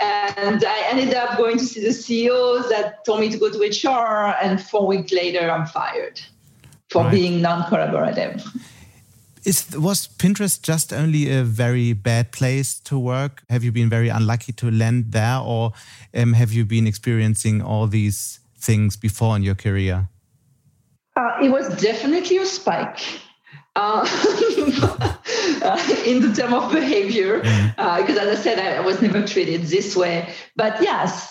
And 0.00 0.64
I 0.64 0.82
ended 0.90 1.14
up 1.14 1.36
going 1.36 1.58
to 1.58 1.64
see 1.64 1.80
the 1.80 1.88
CEO 1.88 2.68
that 2.70 3.04
told 3.04 3.20
me 3.20 3.30
to 3.30 3.38
go 3.38 3.50
to 3.50 3.58
HR. 3.58 4.34
And 4.42 4.60
four 4.60 4.86
weeks 4.86 5.12
later, 5.12 5.50
I'm 5.50 5.66
fired 5.66 6.20
for 6.88 7.02
right. 7.02 7.10
being 7.10 7.42
non 7.42 7.64
collaborative. 7.64 8.42
Is, 9.44 9.76
was 9.76 10.08
Pinterest 10.08 10.60
just 10.60 10.92
only 10.92 11.30
a 11.30 11.44
very 11.44 11.92
bad 11.92 12.32
place 12.32 12.80
to 12.80 12.98
work? 12.98 13.44
Have 13.48 13.62
you 13.62 13.70
been 13.70 13.88
very 13.88 14.08
unlucky 14.08 14.52
to 14.54 14.72
land 14.72 15.12
there, 15.12 15.38
or 15.38 15.72
um, 16.14 16.32
have 16.32 16.52
you 16.52 16.64
been 16.64 16.84
experiencing 16.84 17.62
all 17.62 17.86
these 17.86 18.40
things 18.58 18.96
before 18.96 19.36
in 19.36 19.44
your 19.44 19.54
career? 19.54 20.08
Uh, 21.16 21.38
it 21.42 21.48
was 21.48 21.68
definitely 21.80 22.36
a 22.36 22.46
spike. 22.46 23.00
Uh, 23.74 24.04
in 26.06 26.22
the 26.22 26.32
term 26.34 26.54
of 26.54 26.72
behavior, 26.72 27.40
mm-hmm. 27.42 27.80
uh, 27.80 28.00
because 28.00 28.16
as 28.16 28.38
I 28.38 28.42
said, 28.42 28.58
I, 28.58 28.76
I 28.76 28.80
was 28.80 29.02
never 29.02 29.26
treated 29.26 29.64
this 29.64 29.94
way. 29.94 30.32
But 30.56 30.82
yes, 30.82 31.30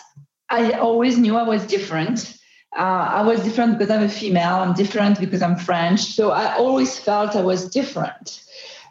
I 0.50 0.74
always 0.74 1.18
knew 1.18 1.38
I 1.38 1.44
was 1.44 1.66
different. 1.66 2.38
Uh, 2.78 2.82
I 2.82 3.24
was 3.24 3.42
different 3.42 3.80
because 3.80 3.90
I'm 3.90 4.04
a 4.04 4.10
female. 4.10 4.58
I'm 4.58 4.74
different 4.74 5.20
because 5.20 5.42
I'm 5.42 5.56
French. 5.56 6.02
So 6.02 6.32
I 6.32 6.56
always 6.56 7.00
felt 7.00 7.36
I 7.36 7.42
was 7.42 7.70
different. 7.70 8.44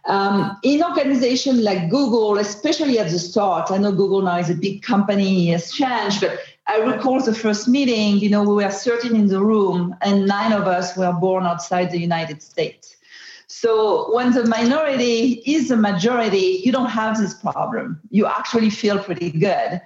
Um, 0.06 0.56
in 0.62 0.82
organizations 0.82 1.60
like 1.60 1.90
Google, 1.90 2.38
especially 2.38 2.98
at 2.98 3.10
the 3.10 3.18
start, 3.18 3.70
I 3.70 3.78
know 3.78 3.92
Google 3.92 4.22
now 4.22 4.38
is 4.38 4.50
a 4.50 4.54
big 4.54 4.82
company, 4.82 5.48
has 5.48 5.70
changed, 5.70 6.20
but 6.20 6.40
I 6.66 6.78
recall 6.78 7.20
the 7.20 7.34
first 7.34 7.68
meeting, 7.68 8.18
you 8.18 8.30
know, 8.30 8.42
we 8.42 8.54
were 8.64 8.70
13 8.70 9.14
in 9.14 9.26
the 9.26 9.42
room 9.42 9.94
and 10.00 10.26
nine 10.26 10.52
of 10.52 10.66
us 10.66 10.96
were 10.96 11.12
born 11.12 11.44
outside 11.44 11.90
the 11.90 12.00
United 12.00 12.42
States. 12.42 12.96
So 13.46 14.12
when 14.14 14.32
the 14.32 14.46
minority 14.46 15.42
is 15.46 15.68
the 15.68 15.76
majority, 15.76 16.62
you 16.64 16.72
don't 16.72 16.90
have 16.90 17.18
this 17.18 17.34
problem. 17.34 18.00
You 18.10 18.26
actually 18.26 18.70
feel 18.70 18.98
pretty 18.98 19.30
good. 19.30 19.80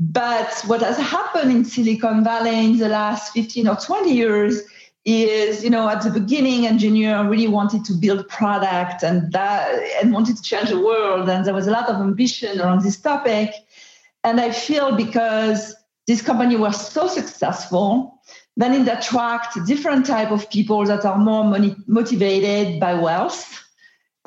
But 0.00 0.62
what 0.66 0.80
has 0.80 0.96
happened 0.96 1.52
in 1.52 1.64
Silicon 1.64 2.24
Valley 2.24 2.64
in 2.64 2.78
the 2.78 2.88
last 2.88 3.32
15 3.32 3.68
or 3.68 3.76
20 3.76 4.12
years 4.12 4.62
is, 5.04 5.62
you 5.62 5.70
know, 5.70 5.88
at 5.88 6.02
the 6.02 6.10
beginning, 6.10 6.66
engineer 6.66 7.28
really 7.28 7.46
wanted 7.46 7.84
to 7.84 7.92
build 7.92 8.26
product 8.28 9.02
and 9.02 9.30
that 9.32 9.68
and 10.02 10.12
wanted 10.12 10.36
to 10.36 10.42
change 10.42 10.70
the 10.70 10.80
world. 10.80 11.28
And 11.28 11.44
there 11.44 11.54
was 11.54 11.66
a 11.66 11.70
lot 11.70 11.88
of 11.90 11.96
ambition 11.96 12.60
around 12.60 12.82
this 12.82 12.96
topic. 12.96 13.52
And 14.24 14.40
I 14.40 14.50
feel 14.50 14.96
because 14.96 15.74
this 16.06 16.20
company 16.20 16.56
was 16.56 16.90
so 16.90 17.08
successful, 17.08 18.20
then 18.56 18.72
it 18.72 18.88
attract 18.88 19.64
different 19.66 20.06
type 20.06 20.30
of 20.30 20.48
people 20.50 20.84
that 20.84 21.04
are 21.04 21.18
more 21.18 21.44
money, 21.44 21.74
motivated 21.86 22.78
by 22.78 22.94
wealth. 22.94 23.64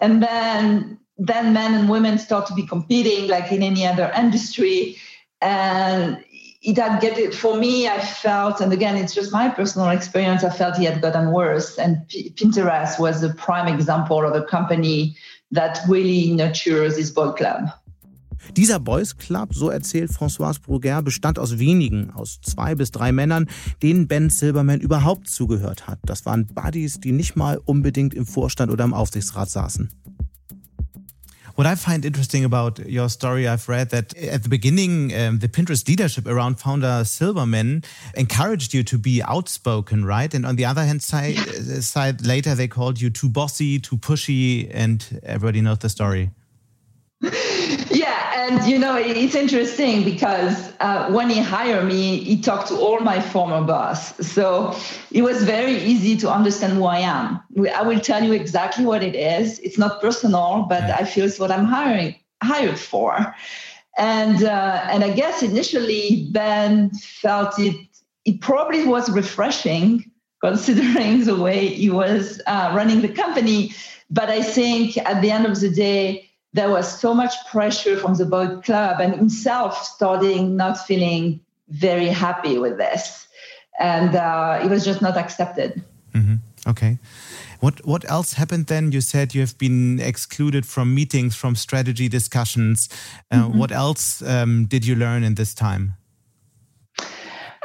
And 0.02 0.22
then, 0.22 1.00
then 1.18 1.54
men 1.54 1.74
and 1.74 1.90
women 1.90 2.18
start 2.18 2.48
to 2.48 2.54
be 2.54 2.66
competing 2.66 3.30
like 3.30 3.52
in 3.52 3.64
any 3.64 3.86
other 3.86 4.12
industry. 4.16 4.98
And 5.42 6.24
it 6.64 6.78
had 6.78 7.00
get 7.00 7.18
it 7.18 7.34
for 7.34 7.56
me 7.56 7.88
i 7.88 8.00
felt 8.00 8.60
and 8.60 8.74
again 8.74 8.98
it's 8.98 9.14
just 9.14 9.32
my 9.32 9.48
personal 9.48 9.90
experience 9.90 10.44
i 10.44 10.50
felt 10.50 10.78
it 10.80 10.92
had 10.92 11.02
gotten 11.02 11.32
worse 11.32 11.78
and 11.78 11.98
pinterest 12.36 13.00
was 13.00 13.24
a 13.24 13.34
prime 13.36 13.74
example 13.74 14.26
of 14.26 14.36
a 14.36 14.44
company 14.44 15.16
that 15.52 15.80
really 15.88 16.32
nurtures 16.32 16.96
this 16.96 17.12
boy 17.12 17.32
club 17.32 17.70
Dieser 18.56 18.80
Boys 18.80 19.18
Club, 19.18 19.54
so 19.54 19.70
erzählt 19.70 20.12
Françoise 20.12 20.62
Bruguer, 20.62 21.02
bestand 21.02 21.40
aus 21.40 21.60
wenigen, 21.60 22.12
aus 22.12 22.40
zwei 22.42 22.76
bis 22.76 22.92
drei 22.92 23.12
Männern, 23.12 23.48
denen 23.82 24.08
Ben 24.08 24.30
Silberman 24.30 24.80
überhaupt 24.80 25.30
zugehört 25.30 25.88
hat. 25.88 26.00
Das 26.06 26.26
waren 26.26 26.48
Buddies, 26.48 27.00
die 27.00 27.12
nicht 27.12 27.36
mal 27.36 27.60
unbedingt 27.66 28.14
im 28.14 28.26
Vorstand 28.26 28.72
oder 28.72 28.84
im 28.84 28.94
Aufsichtsrat 28.94 29.50
saßen. 29.50 29.90
What 31.58 31.66
I 31.66 31.74
find 31.74 32.06
interesting 32.06 32.46
about 32.46 32.80
your 32.88 33.10
story, 33.10 33.48
I've 33.48 33.68
read 33.68 33.90
that 33.90 34.16
at 34.16 34.44
the 34.44 34.48
beginning, 34.48 35.12
um, 35.12 35.40
the 35.40 35.48
Pinterest 35.48 35.88
leadership 35.88 36.28
around 36.28 36.60
founder 36.60 37.04
Silverman 37.04 37.82
encouraged 38.14 38.76
you 38.76 38.84
to 38.84 39.00
be 39.00 39.24
outspoken, 39.24 40.06
right? 40.06 40.32
And 40.36 40.46
on 40.46 40.56
the 40.56 40.66
other 40.66 40.84
hand 40.86 41.02
side, 41.02 41.36
side 41.82 42.24
later 42.24 42.54
they 42.54 42.68
called 42.68 43.02
you 43.02 43.10
too 43.10 43.28
bossy, 43.28 43.80
too 43.80 43.98
pushy, 43.98 44.70
and 44.72 45.04
everybody 45.24 45.62
knows 45.62 45.80
the 45.80 45.90
story. 45.90 46.30
Yeah, 47.22 48.48
and 48.48 48.70
you 48.70 48.78
know 48.78 48.96
it's 48.96 49.34
interesting 49.34 50.04
because 50.04 50.72
uh, 50.80 51.10
when 51.10 51.30
he 51.30 51.40
hired 51.40 51.86
me, 51.86 52.18
he 52.24 52.40
talked 52.40 52.68
to 52.68 52.76
all 52.76 53.00
my 53.00 53.20
former 53.20 53.62
boss, 53.62 54.16
so 54.26 54.76
it 55.12 55.24
was 55.24 55.44
very 55.44 55.78
easy 55.78 56.16
to 56.18 56.32
understand 56.32 56.74
who 56.74 56.86
I 56.86 57.00
am. 57.00 57.40
I 57.76 57.82
will 57.82 58.00
tell 58.00 58.24
you 58.24 58.34
exactly 58.34 58.86
what 58.86 59.02
it 59.02 59.16
is. 59.16 59.58
It's 59.60 59.80
not 59.80 60.00
personal, 60.00 60.68
but 60.70 60.84
I 60.84 61.06
feel 61.06 61.26
it's 61.26 61.40
what 61.40 61.52
I'm 61.52 61.66
hiring 61.66 62.16
hired 62.44 62.78
for. 62.78 63.36
And 63.98 64.44
uh, 64.44 64.82
and 64.92 65.04
I 65.04 65.12
guess 65.12 65.42
initially 65.42 66.28
Ben 66.32 66.92
felt 66.92 67.58
it. 67.60 67.76
It 68.26 68.42
probably 68.42 68.86
was 68.86 69.10
refreshing 69.10 70.12
considering 70.42 71.24
the 71.26 71.36
way 71.36 71.68
he 71.68 71.90
was 71.90 72.42
uh, 72.46 72.72
running 72.76 73.02
the 73.02 73.10
company. 73.10 73.74
But 74.10 74.30
I 74.30 74.42
think 74.42 74.98
at 74.98 75.22
the 75.22 75.32
end 75.32 75.46
of 75.46 75.60
the 75.60 75.70
day 75.70 76.27
there 76.58 76.70
was 76.70 77.00
so 77.00 77.14
much 77.14 77.34
pressure 77.52 77.98
from 77.98 78.16
the 78.16 78.26
boat 78.26 78.64
club 78.64 79.00
and 79.00 79.14
himself 79.14 79.84
starting 79.84 80.56
not 80.56 80.78
feeling 80.86 81.40
very 81.70 82.08
happy 82.08 82.58
with 82.58 82.78
this. 82.78 83.28
And 83.80 84.16
uh, 84.16 84.60
it 84.64 84.70
was 84.70 84.84
just 84.84 85.02
not 85.02 85.18
accepted. 85.18 85.84
Mm-hmm. 86.14 86.36
okay. 86.68 86.98
What 87.60 87.86
what 87.86 88.10
else 88.10 88.34
happened 88.34 88.68
then? 88.68 88.92
You 88.92 89.02
said 89.02 89.34
you 89.34 89.42
have 89.42 89.58
been 89.58 90.00
excluded 90.00 90.66
from 90.66 90.94
meetings 90.94 91.36
from 91.36 91.56
strategy 91.56 92.08
discussions. 92.08 92.90
Uh, 93.32 93.38
mm-hmm. 93.38 93.58
what 93.58 93.72
else 93.72 94.22
um, 94.22 94.66
did 94.66 94.86
you 94.86 94.96
learn 94.96 95.24
in 95.24 95.36
this 95.36 95.54
time 95.54 95.97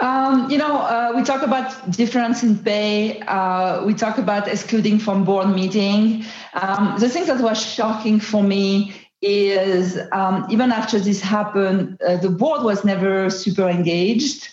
um, 0.03 0.51
you 0.51 0.59
know, 0.59 0.79
uh, 0.79 1.13
we 1.15 1.23
talk 1.23 1.43
about 1.43 1.91
difference 1.93 2.43
in 2.43 2.59
pay. 2.59 3.21
Uh, 3.21 3.85
we 3.85 3.95
talk 3.95 4.19
about 4.19 4.49
excluding 4.49 4.99
from 4.99 5.25
board 5.25 5.49
meeting. 5.49 6.25
Um, 6.55 6.97
the 6.99 7.09
thing 7.09 7.27
that 7.27 7.41
was 7.41 7.65
shocking 7.65 8.19
for 8.19 8.43
me 8.43 8.95
is 9.23 10.01
um, 10.11 10.45
even 10.51 10.73
after 10.73 10.99
this 10.99 11.21
happened, 11.21 12.03
uh, 12.03 12.17
the 12.17 12.31
board 12.31 12.65
was 12.65 12.85
never 12.85 13.31
super 13.31 13.69
engaged. 13.69 14.49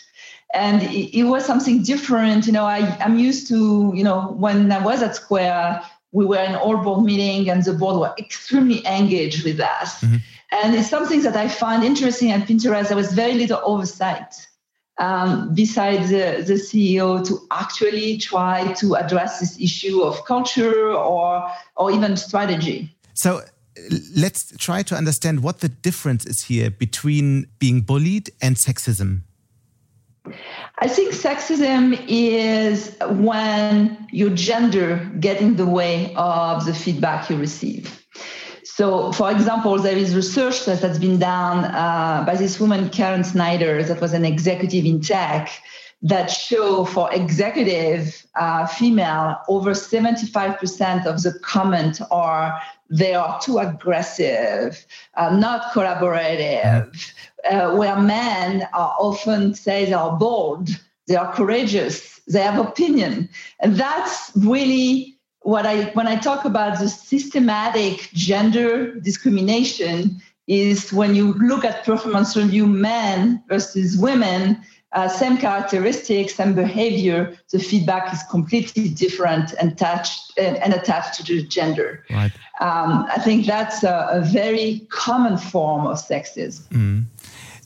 And 0.53 0.84
it, 0.84 1.18
it, 1.18 1.24
was 1.24 1.46
something 1.46 1.82
different. 1.82 2.46
You 2.46 2.53
know, 2.53 2.65
I, 2.65 2.82
I'm 3.00 3.18
used 3.18 3.48
to, 3.48 3.91
you 3.96 4.03
know, 4.03 4.36
when 4.38 4.72
I 4.72 4.84
was 4.84 5.01
at 5.01 5.15
Square, 5.15 5.82
we 6.12 6.25
were 6.25 6.44
in 6.44 6.53
all 6.53 6.77
board 6.77 7.03
meeting 7.03 7.50
and 7.50 7.63
the 7.63 7.74
board 7.74 8.00
were 8.00 8.13
extremely 8.20 8.86
engaged 8.86 9.44
with 9.44 9.60
us. 9.60 10.01
Mm-hmm. 10.01 10.18
And 10.51 10.75
it's 10.75 10.89
something 10.89 11.24
that 11.24 11.36
I 11.36 11.48
find 11.48 11.84
interesting 11.84 12.32
at 12.32 12.48
Pinterest. 12.48 12.89
There 12.89 12.98
was 12.98 13.13
very 13.13 13.34
little 13.34 13.62
oversight 13.63 14.48
um, 15.00 15.53
besides 15.53 16.10
the, 16.10 16.44
the 16.46 16.53
CEO 16.53 17.25
to 17.25 17.39
actually 17.51 18.18
try 18.18 18.72
to 18.74 18.96
address 18.96 19.39
this 19.39 19.60
issue 19.60 20.01
of 20.01 20.24
culture 20.25 20.91
or 20.94 21.50
or 21.75 21.91
even 21.91 22.15
strategy. 22.18 22.94
So 23.13 23.41
let's 24.15 24.53
try 24.58 24.84
to 24.84 24.96
understand 24.96 25.41
what 25.41 25.60
the 25.60 25.70
difference 25.70 26.25
is 26.25 26.44
here 26.44 26.70
between 26.70 27.48
being 27.60 27.82
bullied 27.82 28.29
and 28.41 28.56
sexism. 28.56 29.22
I 30.79 30.88
think 30.88 31.13
sexism 31.13 32.00
is 32.08 32.96
when 33.10 34.08
your 34.12 34.29
gender 34.29 35.10
get 35.20 35.41
in 35.41 35.56
the 35.56 35.65
way 35.65 36.13
of 36.15 36.65
the 36.65 36.74
feedback 36.74 37.29
you 37.29 37.38
receive. 37.38 38.03
So, 38.79 39.12
for 39.12 39.29
example, 39.29 39.77
there 39.77 39.98
is 39.98 40.15
research 40.15 40.63
that 40.63 40.79
has 40.79 40.98
been 40.98 41.19
done 41.19 41.65
uh, 41.65 42.24
by 42.25 42.36
this 42.36 42.62
woman, 42.62 42.89
Kieran 42.89 43.25
Snyder, 43.25 43.83
that 43.83 44.00
was 44.00 44.13
an 44.13 44.24
executive 44.24 44.86
in 44.86 45.01
tech, 45.01 45.51
that 46.01 46.27
show 46.27 46.86
for 46.86 47.13
executive 47.13 48.25
uh, 48.36 48.67
female, 48.67 49.36
over 49.50 49.71
75% 49.71 51.05
of 51.05 51.21
the 51.24 51.38
comment 51.41 52.00
are 52.09 52.57
they 52.89 53.13
are 53.13 53.38
too 53.41 53.57
aggressive, 53.57 54.86
uh, 55.15 55.36
not 55.36 55.74
collaborative, 55.74 57.13
uh, 57.51 57.75
where 57.75 58.00
men 58.00 58.65
are 58.74 58.95
often 58.98 59.55
say 59.55 59.83
they 59.83 59.91
are 59.91 60.17
bold, 60.17 60.69
they 61.09 61.17
are 61.17 61.33
courageous, 61.33 62.21
they 62.29 62.41
have 62.41 62.57
opinion. 62.57 63.27
And 63.59 63.75
that's 63.75 64.31
really 64.38 65.18
what 65.41 65.65
I, 65.65 65.86
when 65.91 66.08
I 66.08 66.17
talk 66.17 66.46
about 66.46 66.79
the 66.79 66.89
systematic 66.89 68.10
gender 68.13 68.96
discrimination, 68.96 70.22
is 70.50 70.91
when 70.91 71.13
you 71.13 71.34
look 71.34 71.63
at 71.63 71.86
performance 71.86 72.36
review 72.36 72.65
men 72.65 73.41
versus 73.48 73.96
women, 73.98 74.60
uh, 74.93 75.08
same 75.08 75.38
characteristics 75.38 76.34
same 76.34 76.55
behavior, 76.55 77.38
the 77.51 77.60
feedback 77.60 78.12
is 78.12 78.24
completely 78.31 78.89
different 78.89 79.53
and 79.60 79.74
attached 79.74 80.34
and, 80.38 80.58
and 80.58 80.74
attached 80.74 81.24
to 81.24 81.24
the 81.24 81.43
gender. 81.43 82.03
Right. 82.10 82.31
Um, 82.60 83.05
I 83.15 83.19
think 83.19 83.46
that's 83.46 83.84
a, 83.84 84.08
a, 84.12 84.22
very 84.22 84.88
common 84.89 85.38
form 85.38 85.86
of 85.86 85.98
sexism. 85.98 86.67
Mm. 86.69 87.05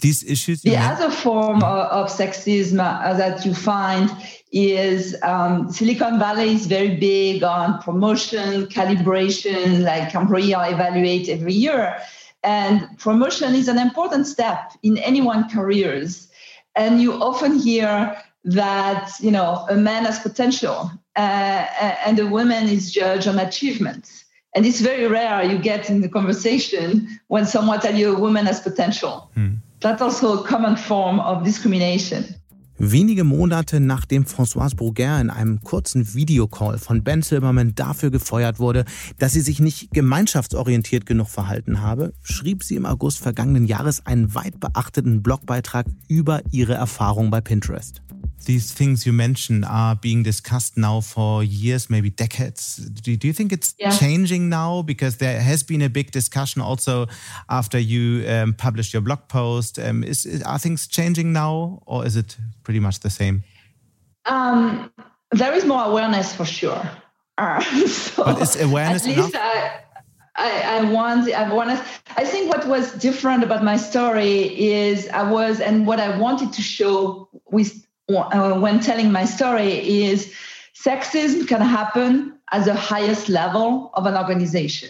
These 0.01 0.24
issues. 0.25 0.62
The 0.62 0.75
other 0.75 1.10
form 1.10 1.63
of, 1.63 1.88
of 1.88 2.10
sexism 2.10 2.80
uh, 2.80 3.13
that 3.13 3.46
you 3.46 3.56
find 3.56 4.12
is 4.53 5.15
um, 5.24 5.69
Silicon 5.72 6.17
Valley 6.19 6.53
is 6.53 6.67
very 6.67 6.95
big 6.95 7.43
on 7.43 7.81
promotion, 7.81 8.67
calibration, 8.67 9.83
like 9.83 10.15
employee 10.15 10.53
are 10.53 10.72
evaluate 10.72 11.27
every 11.27 11.53
year. 11.53 11.98
And 12.43 12.88
promotion 12.98 13.55
is 13.55 13.67
an 13.67 13.77
important 13.79 14.27
step 14.27 14.74
in 14.83 14.98
anyone's 15.00 15.51
careers 15.51 16.29
and 16.75 17.01
you 17.01 17.13
often 17.13 17.60
hear 17.60 18.17
that 18.45 19.12
you 19.19 19.31
know 19.31 19.65
a 19.69 19.75
man 19.75 20.05
has 20.05 20.19
potential 20.19 20.91
uh, 21.15 21.65
and 22.05 22.19
a 22.19 22.27
woman 22.27 22.67
is 22.67 22.91
judged 22.91 23.27
on 23.27 23.39
achievements 23.39 24.25
and 24.55 24.65
it's 24.65 24.81
very 24.81 25.07
rare 25.07 25.43
you 25.43 25.57
get 25.57 25.89
in 25.89 26.01
the 26.01 26.10
conversation 26.10 27.07
when 27.27 27.45
someone 27.45 27.79
tell 27.79 27.95
you 27.95 28.15
a 28.15 28.19
woman 28.19 28.45
has 28.45 28.60
potential 28.60 29.31
hmm. 29.36 29.53
that's 29.79 30.01
also 30.01 30.41
a 30.41 30.48
common 30.48 30.75
form 30.75 31.19
of 31.22 31.43
discrimination 31.45 32.25
Wenige 32.92 33.24
Monate 33.24 33.80
nachdem 33.80 34.25
Françoise 34.25 34.75
Bruguer 34.75 35.22
in 35.22 35.30
einem 35.30 35.62
kurzen 35.62 36.16
Videocall 36.16 36.78
von 36.78 37.02
Ben 37.02 37.22
Silberman 37.22 37.75
dafür 37.75 38.12
gefeuert 38.12 38.60
wurde, 38.60 38.84
dass 39.20 39.32
sie 39.32 39.40
sich 39.40 39.62
nicht 39.62 39.92
gemeinschaftsorientiert 39.94 41.06
genug 41.06 41.30
verhalten 41.30 41.80
habe, 41.80 42.13
schrieb 42.24 42.62
sie 42.62 42.75
im 42.75 42.86
August 42.86 43.20
vergangenen 43.20 43.68
Jahres 43.68 44.06
einen 44.06 44.36
weit 44.36 44.60
beachteten 44.60 45.24
Blogbeitrag 45.24 45.86
über 46.10 46.42
ihre 46.52 46.74
Erfahrung 46.74 47.32
bei 47.32 47.40
Pinterest. 47.40 48.02
These 48.46 48.72
things 48.72 49.06
you 49.06 49.14
mentioned 49.14 49.66
are 49.66 49.96
being 49.96 50.24
discussed 50.24 50.78
now 50.78 51.02
for 51.02 51.44
years, 51.44 51.90
maybe 51.90 52.10
decades. 52.10 52.78
Do, 52.78 53.16
do 53.16 53.28
you 53.28 53.34
think 53.34 53.52
it's 53.52 53.76
yeah. 53.78 53.92
changing 53.98 54.50
now? 54.50 54.82
Because 54.82 55.18
there 55.18 55.40
has 55.40 55.64
been 55.64 55.82
a 55.82 55.90
big 55.90 56.12
discussion 56.12 56.62
also 56.62 57.08
after 57.50 57.80
you 57.80 58.28
um, 58.30 58.54
published 58.54 58.94
your 58.94 59.02
blog 59.02 59.28
post. 59.28 59.80
Um, 59.80 60.04
is, 60.04 60.26
is, 60.26 60.44
are 60.44 60.60
things 60.60 60.88
changing 60.88 61.34
now, 61.34 61.82
or 61.86 62.06
is 62.06 62.16
it 62.16 62.38
pretty 62.64 62.80
much 62.80 63.00
the 63.00 63.10
same? 63.10 63.44
Um, 64.26 64.92
there 65.32 65.54
is 65.54 65.66
more 65.66 65.84
awareness 65.84 66.34
for 66.34 66.46
sure. 66.46 66.90
Uh, 67.38 67.62
so 67.88 68.24
but 68.24 68.42
is 68.42 68.62
awareness 68.62 69.08
at 69.08 69.18
least 69.18 69.36
I, 69.36 69.80
I, 70.36 70.78
I 70.78 70.92
want 70.92 71.32
I 71.32 71.52
want 71.52 71.72
I 72.16 72.25
think 72.25 72.48
what 72.48 72.68
was 72.68 72.94
different 72.94 73.44
about 73.44 73.64
my 73.64 73.75
story 73.77 74.44
is 74.56 75.08
I 75.10 75.29
was 75.29 75.60
and 75.60 75.88
what 75.88 76.00
I 76.00 76.16
wanted 76.18 76.53
to 76.53 76.62
show 76.62 77.29
with 77.51 77.86
Uh, 78.09 78.59
when 78.59 78.81
telling 78.81 79.13
my 79.13 79.24
story 79.24 80.03
is 80.03 80.33
sexism 80.75 81.48
can 81.48 81.61
happen 81.61 82.37
at 82.51 82.66
the 82.66 82.74
highest 82.74 83.29
level 83.29 83.92
of 83.94 84.05
an 84.05 84.18
organization. 84.18 84.89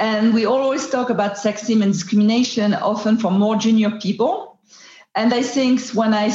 And 0.00 0.34
we 0.34 0.44
always 0.44 0.90
talk 0.90 1.08
about 1.08 1.36
sexism 1.36 1.82
and 1.82 1.92
discrimination 1.92 2.74
often 2.74 3.16
for 3.16 3.30
more 3.30 3.54
junior 3.54 3.92
people. 4.00 4.58
And 5.14 5.32
I 5.32 5.42
think 5.42 5.80
when 5.90 6.12
I 6.12 6.34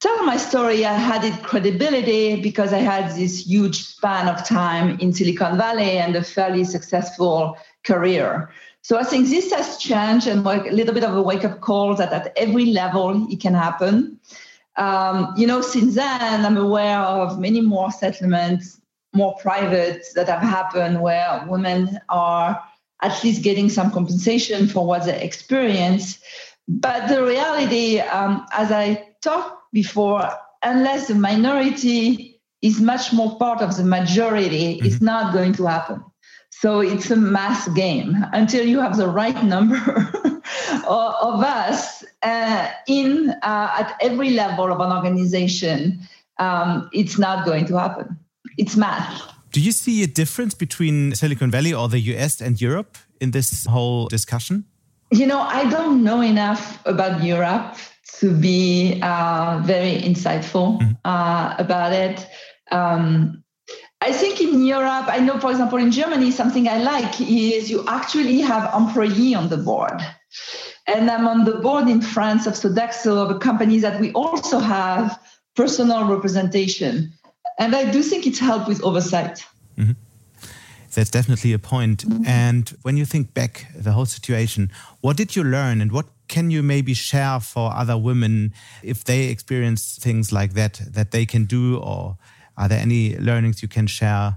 tell 0.00 0.24
my 0.24 0.36
story, 0.36 0.84
I 0.84 0.94
had 0.94 1.24
it 1.24 1.42
credibility 1.44 2.40
because 2.42 2.72
I 2.72 2.78
had 2.78 3.14
this 3.14 3.46
huge 3.46 3.84
span 3.84 4.28
of 4.28 4.44
time 4.44 4.98
in 4.98 5.12
Silicon 5.12 5.56
Valley 5.56 5.98
and 5.98 6.16
a 6.16 6.24
fairly 6.24 6.64
successful 6.64 7.56
career. 7.84 8.50
So 8.82 8.98
I 8.98 9.04
think 9.04 9.28
this 9.28 9.52
has 9.52 9.76
changed 9.76 10.26
and 10.26 10.42
like 10.42 10.66
a 10.66 10.74
little 10.74 10.92
bit 10.92 11.04
of 11.04 11.16
a 11.16 11.22
wake 11.22 11.44
up 11.44 11.60
call 11.60 11.94
that 11.94 12.12
at 12.12 12.32
every 12.36 12.66
level 12.66 13.26
it 13.30 13.40
can 13.40 13.54
happen 13.54 14.18
um, 14.76 15.34
you 15.36 15.46
know, 15.46 15.60
since 15.60 15.94
then, 15.94 16.44
I'm 16.46 16.56
aware 16.56 16.98
of 16.98 17.38
many 17.38 17.60
more 17.60 17.90
settlements, 17.90 18.80
more 19.12 19.36
private 19.40 20.04
that 20.14 20.28
have 20.28 20.42
happened 20.42 21.00
where 21.00 21.44
women 21.48 21.98
are 22.08 22.62
at 23.02 23.24
least 23.24 23.42
getting 23.42 23.68
some 23.68 23.90
compensation 23.90 24.68
for 24.68 24.86
what 24.86 25.04
they 25.04 25.20
experience. 25.20 26.18
But 26.68 27.08
the 27.08 27.24
reality, 27.24 27.98
um, 28.00 28.46
as 28.52 28.70
I 28.70 29.08
talked 29.22 29.72
before, 29.72 30.28
unless 30.62 31.08
the 31.08 31.14
minority 31.14 32.40
is 32.62 32.80
much 32.80 33.12
more 33.12 33.38
part 33.38 33.62
of 33.62 33.76
the 33.76 33.84
majority, 33.84 34.76
mm-hmm. 34.76 34.86
it's 34.86 35.00
not 35.00 35.32
going 35.32 35.54
to 35.54 35.66
happen. 35.66 36.04
So 36.60 36.80
it's 36.80 37.10
a 37.10 37.16
mass 37.16 37.68
game 37.68 38.14
until 38.34 38.66
you 38.66 38.80
have 38.80 38.98
the 38.98 39.08
right 39.08 39.42
number 39.42 39.78
of 40.86 41.42
us 41.42 42.04
uh, 42.22 42.68
in 42.86 43.30
uh, 43.42 43.70
at 43.78 43.96
every 44.02 44.30
level 44.30 44.70
of 44.70 44.78
an 44.80 44.92
organization. 44.92 46.00
Um, 46.38 46.90
it's 46.92 47.18
not 47.18 47.46
going 47.46 47.64
to 47.68 47.78
happen. 47.78 48.18
It's 48.58 48.76
math. 48.76 49.22
Do 49.52 49.60
you 49.62 49.72
see 49.72 50.02
a 50.02 50.06
difference 50.06 50.52
between 50.52 51.14
Silicon 51.14 51.50
Valley 51.50 51.72
or 51.72 51.88
the 51.88 52.00
US 52.14 52.42
and 52.42 52.60
Europe 52.60 52.98
in 53.22 53.30
this 53.30 53.64
whole 53.64 54.08
discussion? 54.08 54.64
You 55.12 55.26
know, 55.26 55.40
I 55.40 55.64
don't 55.70 56.04
know 56.04 56.20
enough 56.20 56.78
about 56.84 57.24
Europe 57.24 57.76
to 58.18 58.34
be 58.34 59.00
uh, 59.02 59.62
very 59.64 59.96
insightful 60.02 60.78
mm 60.78 60.96
-hmm. 61.04 61.60
about 61.64 61.92
it. 61.94 62.28
Um, 62.70 63.42
I 64.02 64.12
think 64.12 64.40
in 64.40 64.64
Europe, 64.64 65.06
I 65.08 65.18
know, 65.18 65.38
for 65.38 65.50
example, 65.50 65.78
in 65.78 65.90
Germany, 65.90 66.30
something 66.30 66.66
I 66.68 66.78
like 66.78 67.20
is 67.20 67.70
you 67.70 67.84
actually 67.86 68.40
have 68.40 68.74
employee 68.74 69.34
on 69.34 69.48
the 69.50 69.58
board. 69.58 70.00
And 70.86 71.10
I'm 71.10 71.28
on 71.28 71.44
the 71.44 71.56
board 71.56 71.88
in 71.88 72.00
France 72.00 72.46
of 72.46 72.54
Sodexo, 72.54 73.16
of 73.16 73.30
a 73.30 73.38
company 73.38 73.78
that 73.80 74.00
we 74.00 74.10
also 74.12 74.58
have 74.58 75.20
personal 75.54 76.08
representation. 76.08 77.12
And 77.58 77.76
I 77.76 77.90
do 77.90 78.02
think 78.02 78.26
it's 78.26 78.38
helped 78.38 78.68
with 78.68 78.82
oversight. 78.82 79.44
Mm-hmm. 79.76 79.92
That's 80.94 81.10
definitely 81.10 81.52
a 81.52 81.58
point. 81.58 82.08
Mm-hmm. 82.08 82.26
And 82.26 82.70
when 82.82 82.96
you 82.96 83.04
think 83.04 83.34
back 83.34 83.66
the 83.76 83.92
whole 83.92 84.06
situation, 84.06 84.72
what 85.02 85.18
did 85.18 85.36
you 85.36 85.44
learn 85.44 85.82
and 85.82 85.92
what 85.92 86.06
can 86.26 86.50
you 86.50 86.62
maybe 86.62 86.94
share 86.94 87.38
for 87.38 87.72
other 87.72 87.98
women 87.98 88.54
if 88.82 89.04
they 89.04 89.24
experience 89.24 89.98
things 90.00 90.32
like 90.32 90.54
that 90.54 90.80
that 90.88 91.10
they 91.10 91.26
can 91.26 91.44
do 91.44 91.78
or 91.78 92.16
are 92.60 92.68
there 92.68 92.78
any 92.78 93.16
learnings 93.16 93.62
you 93.62 93.68
can 93.68 93.86
share? 93.86 94.36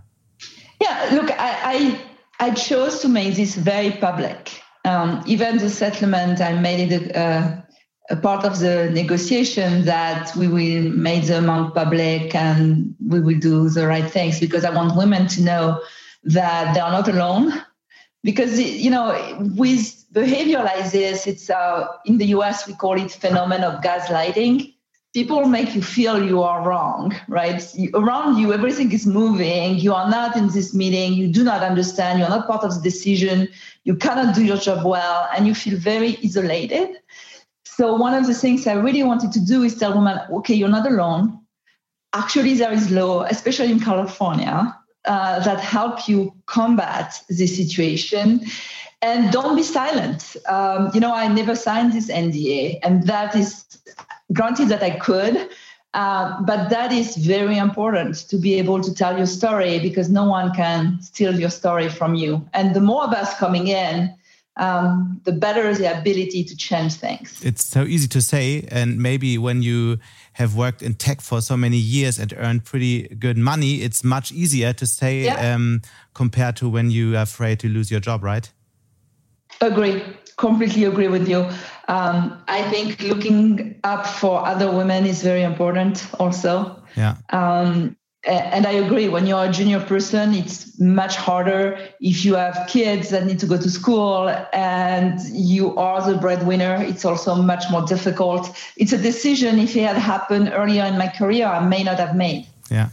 Yeah, 0.81 1.09
look, 1.11 1.29
I, 1.31 1.99
I, 2.39 2.47
I 2.47 2.51
chose 2.51 3.01
to 3.01 3.09
make 3.09 3.35
this 3.35 3.55
very 3.55 3.91
public. 3.91 4.61
Um, 4.85 5.21
even 5.27 5.57
the 5.57 5.69
settlement, 5.69 6.39
I 6.39 6.53
made 6.53 6.91
it 6.91 7.11
a, 7.15 7.65
a, 8.09 8.15
part 8.15 8.45
of 8.45 8.59
the 8.59 8.89
negotiation 8.91 9.83
that 9.85 10.33
we 10.37 10.47
will 10.47 10.89
make 10.91 11.25
the 11.25 11.37
amount 11.37 11.75
public 11.75 12.33
and 12.33 12.95
we 13.05 13.19
will 13.19 13.39
do 13.39 13.69
the 13.69 13.87
right 13.87 14.09
things 14.09 14.39
because 14.39 14.63
I 14.63 14.73
want 14.73 14.95
women 14.95 15.27
to 15.27 15.43
know 15.43 15.81
that 16.23 16.73
they 16.73 16.79
are 16.79 16.91
not 16.91 17.09
alone. 17.09 17.51
Because 18.23 18.57
you 18.57 18.89
know, 18.89 19.37
with 19.57 20.05
behavior 20.13 20.63
like 20.63 20.91
this, 20.91 21.27
it's 21.27 21.49
uh, 21.49 21.87
in 22.05 22.19
the 22.19 22.27
U.S. 22.27 22.67
we 22.67 22.73
call 22.73 22.97
it 22.97 23.11
phenomenon 23.11 23.75
of 23.75 23.83
gaslighting 23.83 24.72
people 25.13 25.45
make 25.45 25.75
you 25.75 25.81
feel 25.81 26.23
you 26.23 26.41
are 26.41 26.67
wrong, 26.67 27.15
right? 27.27 27.63
around 27.93 28.37
you, 28.37 28.51
everything 28.51 28.91
is 28.91 29.05
moving. 29.05 29.77
You 29.77 29.93
are 29.93 30.09
not 30.09 30.35
in 30.35 30.49
this 30.49 30.73
meeting. 30.73 31.13
You 31.13 31.27
do 31.27 31.43
not 31.43 31.61
understand. 31.61 32.19
You're 32.19 32.29
not 32.29 32.47
part 32.47 32.63
of 32.63 32.75
the 32.75 32.81
decision. 32.81 33.47
You 33.83 33.95
cannot 33.95 34.35
do 34.35 34.43
your 34.43 34.57
job 34.57 34.85
well, 34.85 35.29
and 35.35 35.45
you 35.45 35.53
feel 35.53 35.77
very 35.77 36.17
isolated. 36.23 36.97
So, 37.63 37.95
one 37.95 38.13
of 38.13 38.27
the 38.27 38.33
things 38.33 38.67
I 38.67 38.73
really 38.73 39.03
wanted 39.03 39.31
to 39.33 39.39
do 39.39 39.63
is 39.63 39.77
tell 39.77 39.95
women, 39.95 40.19
okay, 40.37 40.53
you're 40.53 40.69
not 40.69 40.87
alone. 40.87 41.39
Actually, 42.13 42.55
there 42.55 42.71
is 42.71 42.91
law, 42.91 43.23
especially 43.23 43.71
in 43.71 43.79
California, 43.79 44.75
uh, 45.05 45.39
that 45.41 45.59
help 45.59 46.07
you 46.07 46.33
combat 46.45 47.21
this 47.29 47.55
situation. 47.55 48.41
And 49.01 49.31
don't 49.31 49.55
be 49.55 49.63
silent. 49.63 50.35
Um, 50.47 50.91
you 50.93 50.99
know, 50.99 51.13
I 51.13 51.27
never 51.27 51.55
signed 51.55 51.91
this 51.91 52.09
NDA, 52.09 52.79
and 52.83 53.03
that 53.07 53.35
is 53.35 53.65
granted 54.31 54.69
that 54.69 54.81
I 54.81 54.91
could, 54.91 55.49
Uh, 55.93 56.41
but 56.41 56.69
that 56.69 56.91
is 56.91 57.15
very 57.17 57.57
important 57.57 58.15
to 58.27 58.37
be 58.37 58.55
able 58.55 58.81
to 58.81 58.93
tell 58.93 59.15
your 59.15 59.27
story 59.27 59.79
because 59.79 60.09
no 60.09 60.25
one 60.25 60.51
can 60.53 60.99
steal 61.01 61.39
your 61.39 61.51
story 61.51 61.87
from 61.87 62.15
you. 62.15 62.41
And 62.53 62.73
the 62.73 62.81
more 62.81 63.03
of 63.03 63.13
us 63.13 63.37
coming 63.37 63.67
in, 63.67 64.11
um, 64.57 65.19
the 65.23 65.31
better 65.31 65.67
is 65.67 65.79
the 65.79 65.99
ability 65.99 66.43
to 66.43 66.55
change 66.55 66.93
things. 66.93 67.43
It's 67.43 67.65
so 67.65 67.83
easy 67.83 68.07
to 68.09 68.21
say. 68.21 68.67
And 68.69 68.99
maybe 68.99 69.37
when 69.37 69.63
you 69.63 69.97
have 70.33 70.55
worked 70.55 70.81
in 70.81 70.93
tech 70.93 71.21
for 71.21 71.41
so 71.41 71.57
many 71.57 71.77
years 71.77 72.19
and 72.19 72.33
earned 72.37 72.63
pretty 72.63 73.07
good 73.19 73.37
money, 73.37 73.81
it's 73.81 74.03
much 74.03 74.31
easier 74.31 74.73
to 74.73 74.85
say 74.85 75.23
yeah. 75.23 75.53
um, 75.53 75.81
compared 76.13 76.55
to 76.57 76.69
when 76.69 76.91
you 76.91 77.15
are 77.15 77.23
afraid 77.23 77.59
to 77.61 77.69
lose 77.69 77.89
your 77.89 77.99
job, 77.99 78.23
right? 78.23 78.51
Agree. 79.61 80.03
Completely 80.37 80.83
agree 80.85 81.07
with 81.07 81.27
you. 81.27 81.47
Um, 81.87 82.43
I 82.47 82.63
think 82.69 83.01
looking 83.01 83.79
up 83.83 84.05
for 84.05 84.45
other 84.45 84.71
women 84.71 85.05
is 85.05 85.21
very 85.21 85.43
important 85.43 86.07
also. 86.19 86.81
Yeah. 86.95 87.17
Um, 87.29 87.95
and 88.25 88.65
I 88.65 88.71
agree. 88.71 89.09
When 89.09 89.27
you're 89.27 89.45
a 89.45 89.51
junior 89.51 89.79
person, 89.79 90.33
it's 90.33 90.79
much 90.79 91.15
harder 91.15 91.77
if 91.99 92.23
you 92.23 92.35
have 92.35 92.67
kids 92.69 93.09
that 93.09 93.25
need 93.25 93.39
to 93.39 93.45
go 93.45 93.57
to 93.57 93.69
school 93.69 94.29
and 94.53 95.19
you 95.31 95.75
are 95.77 96.01
the 96.01 96.17
breadwinner. 96.17 96.75
It's 96.81 97.05
also 97.05 97.35
much 97.35 97.63
more 97.69 97.81
difficult. 97.85 98.55
It's 98.77 98.93
a 98.93 98.97
decision. 98.97 99.59
If 99.59 99.75
it 99.75 99.83
had 99.83 99.97
happened 99.97 100.51
earlier 100.53 100.85
in 100.85 100.97
my 100.97 101.09
career, 101.09 101.47
I 101.47 101.65
may 101.65 101.83
not 101.83 101.99
have 101.99 102.15
made. 102.15 102.47
Yeah. 102.71 102.89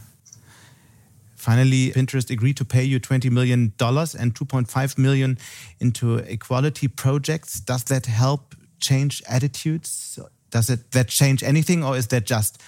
Finally, 1.35 1.91
Pinterest 1.91 2.29
agreed 2.29 2.57
to 2.57 2.65
pay 2.65 2.83
you 2.83 2.99
$20 2.99 3.31
million 3.31 3.73
and 3.79 4.35
$2.5 4.35 4.97
million 4.97 5.37
into 5.79 6.17
equality 6.17 6.87
projects. 6.87 7.59
Does 7.59 7.83
that 7.85 8.05
help 8.05 8.53
change 8.79 9.23
attitudes? 9.27 10.19
Does 10.51 10.69
it 10.69 10.91
that 10.91 11.07
change 11.07 11.41
anything, 11.41 11.83
or 11.83 11.97
is 11.97 12.07
that 12.07 12.25
just 12.25 12.61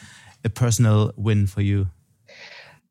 a 0.43 0.49
personal 0.49 1.13
win 1.17 1.45
for 1.45 1.61
you? 1.61 1.89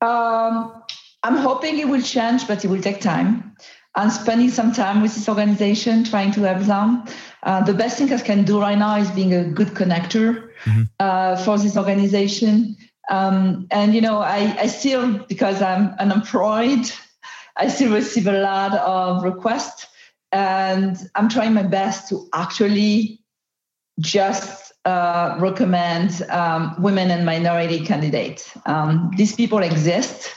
Um, 0.03 0.83
I'm 1.23 1.37
hoping 1.37 1.79
it 1.79 1.89
will 1.89 2.03
change, 2.03 2.49
but 2.49 2.65
it 2.65 2.69
will 2.69 2.83
take 2.83 3.01
time. 3.01 3.57
I'm 3.95 4.11
spending 4.11 4.51
some 4.51 4.73
time 4.73 5.03
with 5.03 5.15
this 5.15 5.29
organization, 5.29 6.05
trying 6.05 6.33
to 6.33 6.43
help 6.43 6.63
them. 6.63 7.05
Uh, 7.43 7.63
the 7.63 7.75
best 7.75 7.99
thing 7.99 8.13
I 8.13 8.19
can 8.19 8.45
do 8.45 8.61
right 8.61 8.79
now 8.79 8.97
is 8.97 9.11
being 9.11 9.35
a 9.35 9.45
good 9.45 9.69
connector 9.69 10.49
mm-hmm. 10.65 10.83
uh, 10.99 11.37
for 11.37 11.59
this 11.59 11.77
organization. 11.77 12.77
Um, 13.11 13.67
and 13.71 13.95
you 13.95 14.01
know, 14.01 14.19
I, 14.19 14.57
I 14.59 14.67
still, 14.67 15.19
because 15.29 15.61
I'm 15.61 15.95
unemployed, 15.99 16.91
I 17.57 17.69
still 17.69 17.93
receive 17.93 18.27
a 18.27 18.41
lot 18.41 18.75
of 18.75 19.23
requests, 19.23 19.87
and 20.33 20.97
I'm 21.15 21.29
trying 21.29 21.53
my 21.53 21.63
best 21.65 22.09
to 22.09 22.27
actually 22.33 23.21
just 24.01 24.62
uh, 24.85 25.37
recommend 25.39 26.27
um, 26.31 26.75
women 26.79 27.11
and 27.11 27.25
minority 27.25 27.85
candidates. 27.85 28.57
Um, 28.67 29.11
these 29.17 29.35
people 29.35 29.61
exist, 29.61 30.31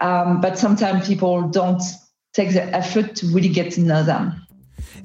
um, 0.00 0.40
but 0.40 0.58
sometimes 0.58 1.06
people 1.06 1.48
don't 1.48 1.82
take 2.32 2.52
the 2.52 2.62
effort 2.74 3.16
to 3.16 3.26
really 3.26 3.48
get 3.48 3.72
to 3.74 3.80
know 3.80 4.02
them. 4.04 4.46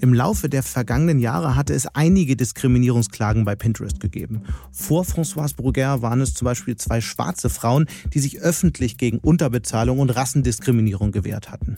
Im 0.01 0.13
Laufe 0.13 0.49
der 0.49 0.63
vergangenen 0.63 1.19
Jahre 1.19 1.55
hatte 1.55 1.73
es 1.73 1.87
einige 1.87 2.35
Diskriminierungsklagen 2.35 3.45
bei 3.45 3.55
Pinterest 3.55 3.99
gegeben. 3.99 4.43
Vor 4.71 5.03
Françoise 5.03 5.55
Bruguer 5.55 6.01
waren 6.01 6.21
es 6.21 6.33
zum 6.33 6.45
Beispiel 6.45 6.75
zwei 6.75 7.01
schwarze 7.01 7.49
Frauen, 7.49 7.85
die 8.13 8.19
sich 8.19 8.39
öffentlich 8.39 8.97
gegen 8.97 9.19
Unterbezahlung 9.19 9.99
und 9.99 10.09
Rassendiskriminierung 10.09 11.11
gewehrt 11.11 11.49
hatten. 11.49 11.77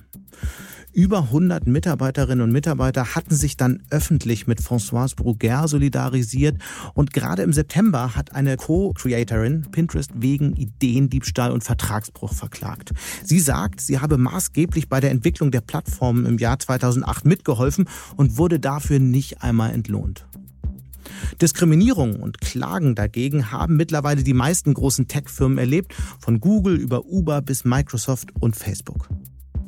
Über 0.98 1.20
100 1.20 1.68
Mitarbeiterinnen 1.68 2.42
und 2.44 2.52
Mitarbeiter 2.52 3.14
hatten 3.14 3.36
sich 3.36 3.56
dann 3.56 3.84
öffentlich 3.92 4.48
mit 4.48 4.60
Françoise 4.60 5.16
Bruguer 5.16 5.68
solidarisiert 5.68 6.58
und 6.96 7.14
gerade 7.14 7.44
im 7.44 7.54
September 7.54 8.16
hat 8.16 8.34
eine 8.34 8.58
Co-Creatorin 8.58 9.68
Pinterest 9.70 10.10
wegen 10.16 10.56
Ideendiebstahl 10.56 11.52
und 11.52 11.64
Vertragsbruch 11.64 12.34
verklagt. 12.34 12.94
Sie 13.24 13.40
sagt, 13.40 13.80
sie 13.80 14.00
habe 14.00 14.18
maßgeblich 14.18 14.90
bei 14.90 15.00
der 15.00 15.12
Entwicklung 15.12 15.52
der 15.52 15.62
Plattform 15.62 16.26
im 16.26 16.40
Jahr 16.40 16.58
2008 16.58 17.26
mitgeholfen 17.26 17.88
und 18.16 18.40
wurde 18.40 18.60
dafür 18.60 18.98
nicht 18.98 19.44
einmal 19.44 19.74
entlohnt. 19.74 20.26
Diskriminierung 21.40 22.16
und 22.24 22.42
Klagen 22.42 22.96
dagegen 22.96 23.52
haben 23.52 23.76
mittlerweile 23.76 24.24
die 24.24 24.34
meisten 24.34 24.74
großen 24.74 25.08
Tech-Firmen 25.08 25.60
erlebt, 25.60 25.94
von 26.18 26.40
Google 26.40 26.76
über 26.76 27.06
Uber 27.06 27.44
bis 27.44 27.66
Microsoft 27.66 28.30
und 28.40 28.56
Facebook. 28.56 29.08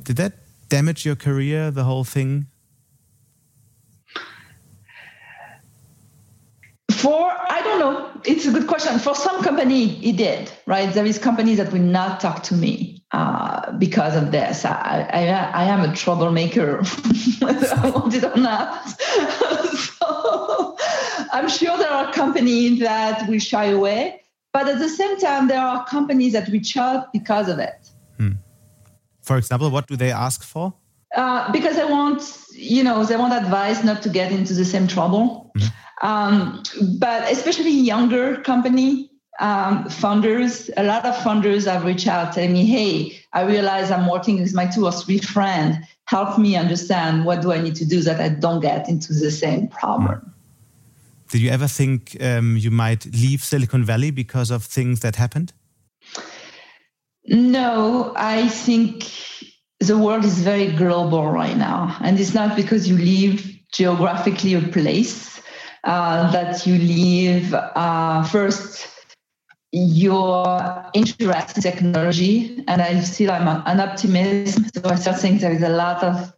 Did 0.07 0.17
that 0.17 0.48
damage 0.69 1.05
your 1.05 1.15
career, 1.15 1.71
the 1.71 1.83
whole 1.83 2.03
thing? 2.03 2.47
For 6.91 7.31
I 7.31 7.61
don't 7.63 7.79
know, 7.79 8.21
it's 8.25 8.45
a 8.45 8.51
good 8.51 8.67
question. 8.67 8.99
For 8.99 9.15
some 9.15 9.41
company, 9.43 10.05
it 10.05 10.17
did, 10.17 10.51
right? 10.65 10.93
There 10.93 11.05
is 11.05 11.17
companies 11.17 11.57
that 11.57 11.71
will 11.71 11.81
not 11.81 12.19
talk 12.19 12.43
to 12.43 12.53
me 12.53 13.03
uh, 13.11 13.71
because 13.73 14.15
of 14.15 14.31
this. 14.31 14.65
I, 14.65 15.09
I, 15.11 15.21
I 15.61 15.63
am 15.65 15.89
a 15.89 15.95
troublemaker, 15.95 16.79
I 17.41 17.91
want 17.93 18.13
it 18.13 18.23
or 18.23 18.37
not. 18.37 18.89
so 18.89 20.77
I'm 21.31 21.49
sure 21.49 21.77
there 21.77 21.91
are 21.91 22.11
companies 22.11 22.79
that 22.79 23.27
will 23.29 23.39
shy 23.39 23.65
away, 23.65 24.21
but 24.51 24.67
at 24.67 24.79
the 24.79 24.89
same 24.89 25.17
time, 25.19 25.47
there 25.47 25.61
are 25.61 25.85
companies 25.85 26.33
that 26.33 26.49
reach 26.49 26.75
out 26.75 27.13
because 27.13 27.47
of 27.49 27.59
it. 27.59 27.88
For 29.29 29.37
example, 29.37 29.69
what 29.69 29.85
do 29.85 29.95
they 29.95 30.11
ask 30.11 30.41
for? 30.43 30.73
Uh, 31.15 31.51
because 31.51 31.75
they 31.75 31.85
want, 31.85 32.19
you 32.51 32.83
know, 32.83 33.05
they 33.05 33.15
want 33.15 33.31
advice 33.31 33.83
not 33.83 34.01
to 34.01 34.09
get 34.09 34.31
into 34.31 34.55
the 34.55 34.65
same 34.65 34.87
trouble. 34.87 35.51
Mm-hmm. 35.55 36.07
Um, 36.07 36.63
but 36.97 37.31
especially 37.31 37.69
younger 37.93 38.41
company 38.41 39.11
um, 39.39 39.83
funders, 40.01 40.71
a 40.77 40.83
lot 40.91 41.05
of 41.05 41.13
funders 41.17 41.71
have 41.71 41.85
reached 41.85 42.07
out 42.07 42.33
telling 42.33 42.53
me, 42.53 42.65
hey, 42.65 43.21
I 43.31 43.41
realize 43.43 43.91
I'm 43.91 44.09
working 44.09 44.41
with 44.41 44.55
my 44.55 44.65
two 44.65 44.85
or 44.85 44.91
three 44.91 45.19
friends. 45.19 45.77
Help 46.05 46.39
me 46.39 46.55
understand 46.55 47.23
what 47.23 47.43
do 47.43 47.51
I 47.51 47.61
need 47.61 47.75
to 47.75 47.85
do 47.85 48.01
that 48.01 48.19
I 48.19 48.29
don't 48.29 48.61
get 48.61 48.89
into 48.89 49.13
the 49.13 49.29
same 49.29 49.67
problem. 49.67 50.21
Mm-hmm. 50.21 50.29
Did 51.29 51.41
you 51.41 51.51
ever 51.51 51.67
think 51.67 52.17
um, 52.19 52.57
you 52.57 52.71
might 52.71 53.05
leave 53.05 53.43
Silicon 53.43 53.83
Valley 53.85 54.09
because 54.09 54.49
of 54.49 54.63
things 54.63 55.01
that 55.01 55.17
happened? 55.17 55.53
No, 57.29 58.11
I 58.15 58.47
think 58.49 59.05
the 59.79 59.97
world 59.97 60.25
is 60.25 60.39
very 60.39 60.71
global 60.71 61.27
right 61.27 61.55
now. 61.55 61.95
And 62.01 62.19
it's 62.19 62.33
not 62.33 62.55
because 62.55 62.89
you 62.89 62.97
live 62.97 63.45
geographically 63.71 64.55
a 64.55 64.61
place 64.61 65.39
uh, 65.83 66.31
that 66.31 66.65
you 66.65 66.77
live 66.79 67.53
uh, 67.53 68.23
first 68.23 68.87
your 69.71 70.89
interest 70.95 71.57
in 71.57 71.61
technology. 71.61 72.63
And 72.67 72.81
I 72.81 72.99
still 73.01 73.29
am 73.29 73.61
an 73.67 73.79
optimist. 73.79 74.73
So 74.73 74.89
I 74.89 74.95
still 74.95 75.13
think 75.13 75.41
there 75.41 75.53
is 75.53 75.61
a 75.61 75.69
lot 75.69 76.03
of 76.03 76.33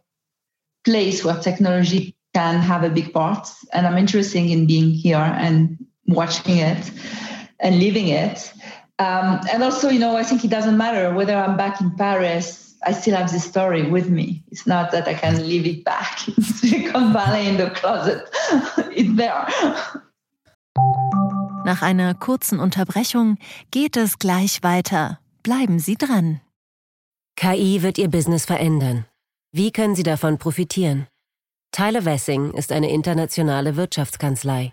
place 0.84 1.24
where 1.24 1.36
technology 1.36 2.14
can 2.34 2.60
have 2.60 2.84
a 2.84 2.90
big 2.90 3.14
part. 3.14 3.48
And 3.72 3.86
I'm 3.86 3.96
interested 3.96 4.38
in 4.44 4.66
being 4.66 4.90
here 4.90 5.16
and 5.16 5.78
watching 6.06 6.58
it 6.58 6.90
and 7.60 7.78
living 7.78 8.08
it. 8.08 8.52
Um, 9.02 9.40
and 9.52 9.64
also, 9.64 9.88
you 9.88 9.98
know, 9.98 10.16
I 10.16 10.22
think 10.22 10.44
it 10.44 10.50
doesn't 10.50 10.76
matter 10.76 11.12
whether 11.12 11.34
I'm 11.34 11.56
back 11.56 11.80
in 11.80 11.90
Paris. 11.96 12.76
I 12.86 12.92
still 12.92 13.16
have 13.16 13.32
this 13.32 13.44
story 13.44 13.90
with 13.90 14.08
me. 14.08 14.44
It's 14.52 14.66
not 14.66 14.92
that 14.92 15.08
I 15.08 15.14
can 15.14 15.36
leave 15.48 15.66
it 15.66 15.84
back 15.84 16.28
in 16.28 16.42
Silicon 16.42 17.12
Valley 17.12 17.48
in 17.48 17.56
the 17.56 17.70
closet. 17.70 18.22
it's 18.94 19.16
there. 19.16 19.46
Nach 21.64 21.82
einer 21.82 22.14
kurzen 22.14 22.60
Unterbrechung 22.60 23.38
geht 23.70 23.96
es 23.96 24.18
gleich 24.18 24.62
weiter. 24.62 25.18
Bleiben 25.42 25.78
Sie 25.80 25.96
dran. 25.96 26.40
KI 27.36 27.82
wird 27.82 27.98
Ihr 27.98 28.08
Business 28.08 28.44
verändern. 28.44 29.06
Wie 29.52 29.72
können 29.72 29.96
Sie 29.96 30.04
davon 30.04 30.38
profitieren? 30.38 31.08
Tyler 31.72 32.04
Wessing 32.04 32.52
ist 32.52 32.70
eine 32.70 32.90
internationale 32.90 33.76
Wirtschaftskanzlei. 33.76 34.72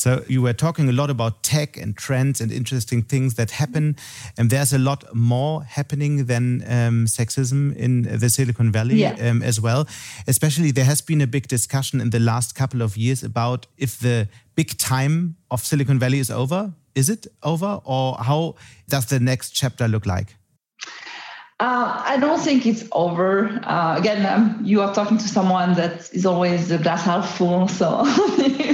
So 0.00 0.24
you 0.28 0.40
were 0.40 0.54
talking 0.54 0.88
a 0.88 0.92
lot 0.92 1.10
about 1.10 1.42
tech 1.42 1.76
and 1.76 1.94
trends 1.94 2.40
and 2.40 2.50
interesting 2.50 3.02
things 3.02 3.34
that 3.34 3.50
happen, 3.50 3.96
and 4.38 4.48
there's 4.48 4.72
a 4.72 4.78
lot 4.78 5.04
more 5.14 5.62
happening 5.62 6.24
than 6.24 6.62
um, 6.62 7.04
sexism 7.04 7.76
in 7.76 8.04
the 8.04 8.30
Silicon 8.30 8.72
Valley 8.72 8.94
yeah. 8.94 9.14
um, 9.20 9.42
as 9.42 9.60
well. 9.60 9.86
Especially, 10.26 10.70
there 10.70 10.86
has 10.86 11.02
been 11.02 11.20
a 11.20 11.26
big 11.26 11.48
discussion 11.48 12.00
in 12.00 12.08
the 12.08 12.18
last 12.18 12.54
couple 12.54 12.80
of 12.80 12.96
years 12.96 13.22
about 13.22 13.66
if 13.76 13.98
the 13.98 14.26
big 14.54 14.78
time 14.78 15.36
of 15.50 15.60
Silicon 15.60 15.98
Valley 15.98 16.18
is 16.18 16.30
over. 16.30 16.72
Is 16.94 17.10
it 17.10 17.26
over, 17.42 17.82
or 17.84 18.14
how 18.14 18.54
does 18.88 19.04
the 19.04 19.20
next 19.20 19.50
chapter 19.50 19.86
look 19.86 20.06
like? 20.06 20.34
Uh, 21.60 22.02
I 22.06 22.16
don't 22.16 22.40
think 22.40 22.64
it's 22.64 22.88
over. 22.90 23.60
Uh, 23.64 23.96
again, 23.98 24.24
um, 24.24 24.60
you 24.64 24.80
are 24.80 24.94
talking 24.94 25.18
to 25.18 25.28
someone 25.28 25.74
that 25.74 26.10
is 26.14 26.24
always 26.24 26.68
glass 26.68 27.04
half 27.04 27.36
full, 27.36 27.68
so 27.68 28.02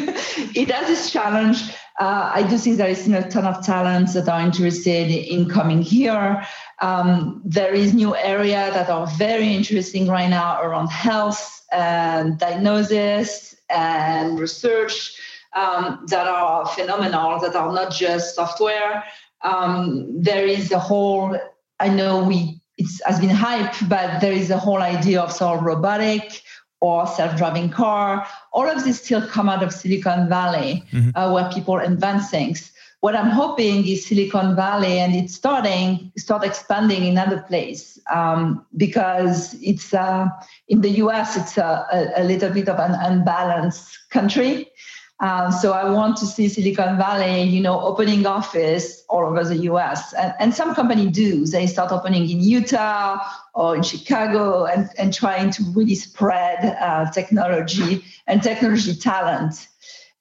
it 0.57 0.71
has 0.71 0.91
its 0.91 1.11
challenge. 1.11 1.71
Uh, 1.99 2.31
I 2.35 2.43
do 2.49 2.59
think 2.59 2.77
there 2.77 2.89
is 2.89 3.07
a 3.09 3.29
ton 3.29 3.45
of 3.45 3.65
talents 3.65 4.15
that 4.15 4.29
are 4.29 4.41
interested 4.41 5.11
in 5.11 5.49
coming 5.49 5.83
here. 5.83 6.47
Um, 6.81 7.43
there 7.45 7.73
is 7.73 7.95
new 7.95 8.15
area 8.17 8.71
that 8.73 8.89
are 8.91 9.07
very 9.07 9.55
interesting 9.55 10.07
right 10.09 10.29
now 10.29 10.61
around 10.61 10.89
health 10.89 11.65
and 11.73 12.39
diagnosis 12.39 13.57
and 13.71 14.39
research 14.39 15.19
um, 15.55 16.05
that 16.09 16.27
are 16.27 16.67
phenomenal, 16.67 17.41
that 17.41 17.55
are 17.57 17.73
not 17.73 17.93
just 17.93 18.35
software. 18.35 19.05
Um, 19.43 20.23
there 20.23 20.47
is 20.47 20.73
a 20.73 20.79
whole, 20.79 21.39
I 21.81 21.89
know 21.89 22.25
we 22.25 22.61
it 22.79 22.89
has 23.07 23.19
been 23.21 23.31
hype, 23.31 23.75
but 23.89 24.21
there 24.21 24.33
is 24.33 24.51
a 24.51 24.59
whole 24.59 24.83
idea 24.83 25.23
of 25.23 25.33
sort 25.33 25.59
of 25.59 25.65
robotic 25.65 26.43
or 26.83 27.07
self-driving 27.07 27.71
car. 27.71 28.27
All 28.57 28.69
of 28.69 28.85
this 28.85 29.03
still 29.03 29.25
come 29.29 29.51
out 29.51 29.63
of 29.63 29.71
Silicon 29.71 30.31
Valley, 30.31 30.83
mm-hmm. 30.91 31.11
uh, 31.15 31.31
where 31.31 31.49
people 31.53 31.79
invent 31.79 32.25
things. 32.25 32.73
What 33.01 33.15
I'm 33.15 33.29
hoping 33.29 33.87
is 33.87 34.07
Silicon 34.07 34.57
Valley, 34.57 34.99
and 34.99 35.15
it's 35.15 35.35
starting 35.35 36.11
start 36.17 36.43
expanding 36.43 37.05
in 37.05 37.19
other 37.19 37.43
places 37.43 38.01
um, 38.11 38.65
because 38.75 39.55
it's 39.61 39.93
uh, 39.93 40.29
in 40.69 40.81
the 40.81 40.89
U.S. 41.05 41.37
It's 41.37 41.59
a, 41.59 41.87
a, 41.93 42.23
a 42.23 42.25
little 42.25 42.51
bit 42.51 42.69
of 42.71 42.79
an 42.79 42.95
unbalanced 42.95 44.09
country. 44.09 44.73
Um, 45.21 45.51
so 45.51 45.73
I 45.73 45.89
want 45.89 46.19
to 46.19 46.27
see 46.27 46.47
Silicon 46.49 46.99
Valley, 46.99 47.43
you 47.43 47.63
know, 47.63 47.81
opening 47.81 48.27
office 48.27 49.03
all 49.09 49.25
over 49.25 49.45
the 49.45 49.57
U.S. 49.71 50.13
And, 50.13 50.35
and 50.39 50.55
some 50.55 50.75
companies 50.75 51.13
do. 51.13 51.47
They 51.47 51.67
start 51.67 51.91
opening 51.91 52.29
in 52.29 52.43
Utah 52.43 53.19
or 53.55 53.77
in 53.77 53.83
Chicago 53.83 54.67
and, 54.67 54.91
and 54.99 55.15
trying 55.15 55.51
to 55.53 55.63
really 55.75 55.95
spread 55.95 56.77
uh, 56.81 57.11
technology 57.13 58.05
and 58.27 58.43
technology 58.43 58.95
talent. 58.95 59.69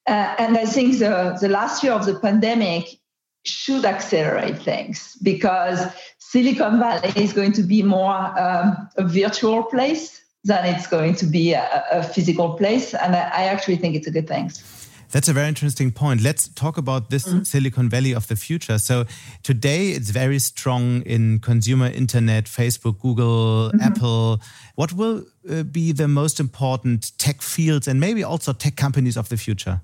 Uh, 0.06 0.34
and 0.38 0.56
I 0.56 0.64
think 0.64 0.98
the, 0.98 1.36
the 1.40 1.48
last 1.48 1.82
year 1.82 1.92
of 1.92 2.06
the 2.06 2.18
pandemic 2.18 2.98
should 3.44 3.84
accelerate 3.84 4.62
things 4.62 5.16
because 5.22 5.86
Silicon 6.18 6.78
Valley 6.78 7.12
is 7.16 7.34
going 7.34 7.52
to 7.52 7.62
be 7.62 7.82
more 7.82 8.14
um, 8.38 8.88
a 8.96 9.04
virtual 9.04 9.62
place 9.64 10.22
than 10.44 10.64
it's 10.64 10.86
going 10.86 11.14
to 11.16 11.26
be 11.26 11.52
a, 11.52 11.84
a 11.92 12.02
physical 12.02 12.54
place. 12.54 12.94
And 12.94 13.14
I, 13.14 13.28
I 13.28 13.44
actually 13.44 13.76
think 13.76 13.94
it's 13.94 14.06
a 14.06 14.10
good 14.10 14.26
thing. 14.26 14.50
That's 15.12 15.28
a 15.28 15.32
very 15.32 15.48
interesting 15.48 15.92
point. 15.92 16.20
Let's 16.20 16.48
talk 16.48 16.78
about 16.78 17.10
this 17.10 17.26
mm-hmm. 17.26 17.42
Silicon 17.42 17.88
Valley 17.88 18.12
of 18.12 18.26
the 18.26 18.36
future. 18.36 18.78
So 18.78 19.04
today 19.42 19.90
it's 19.90 20.10
very 20.10 20.38
strong 20.38 21.02
in 21.02 21.38
consumer 21.38 21.86
internet, 21.86 22.44
Facebook, 22.44 23.00
Google, 23.00 23.70
mm-hmm. 23.70 23.80
Apple. 23.80 24.40
What 24.74 24.92
will 24.92 25.24
uh, 25.48 25.62
be 25.62 25.92
the 25.92 26.08
most 26.08 26.40
important 26.40 27.16
tech 27.18 27.40
fields 27.42 27.88
and 27.88 28.00
maybe 28.00 28.24
also 28.24 28.52
tech 28.52 28.76
companies 28.76 29.16
of 29.16 29.28
the 29.28 29.36
future? 29.36 29.80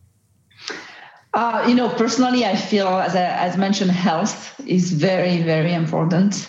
Uh, 1.35 1.65
you 1.67 1.75
know, 1.75 1.89
personally, 1.89 2.45
I 2.45 2.57
feel, 2.57 2.89
as 2.89 3.17
I, 3.17 3.23
as 3.23 3.57
mentioned, 3.57 3.91
health 3.91 4.61
is 4.67 4.93
very, 4.93 5.43
very 5.43 5.73
important. 5.73 6.47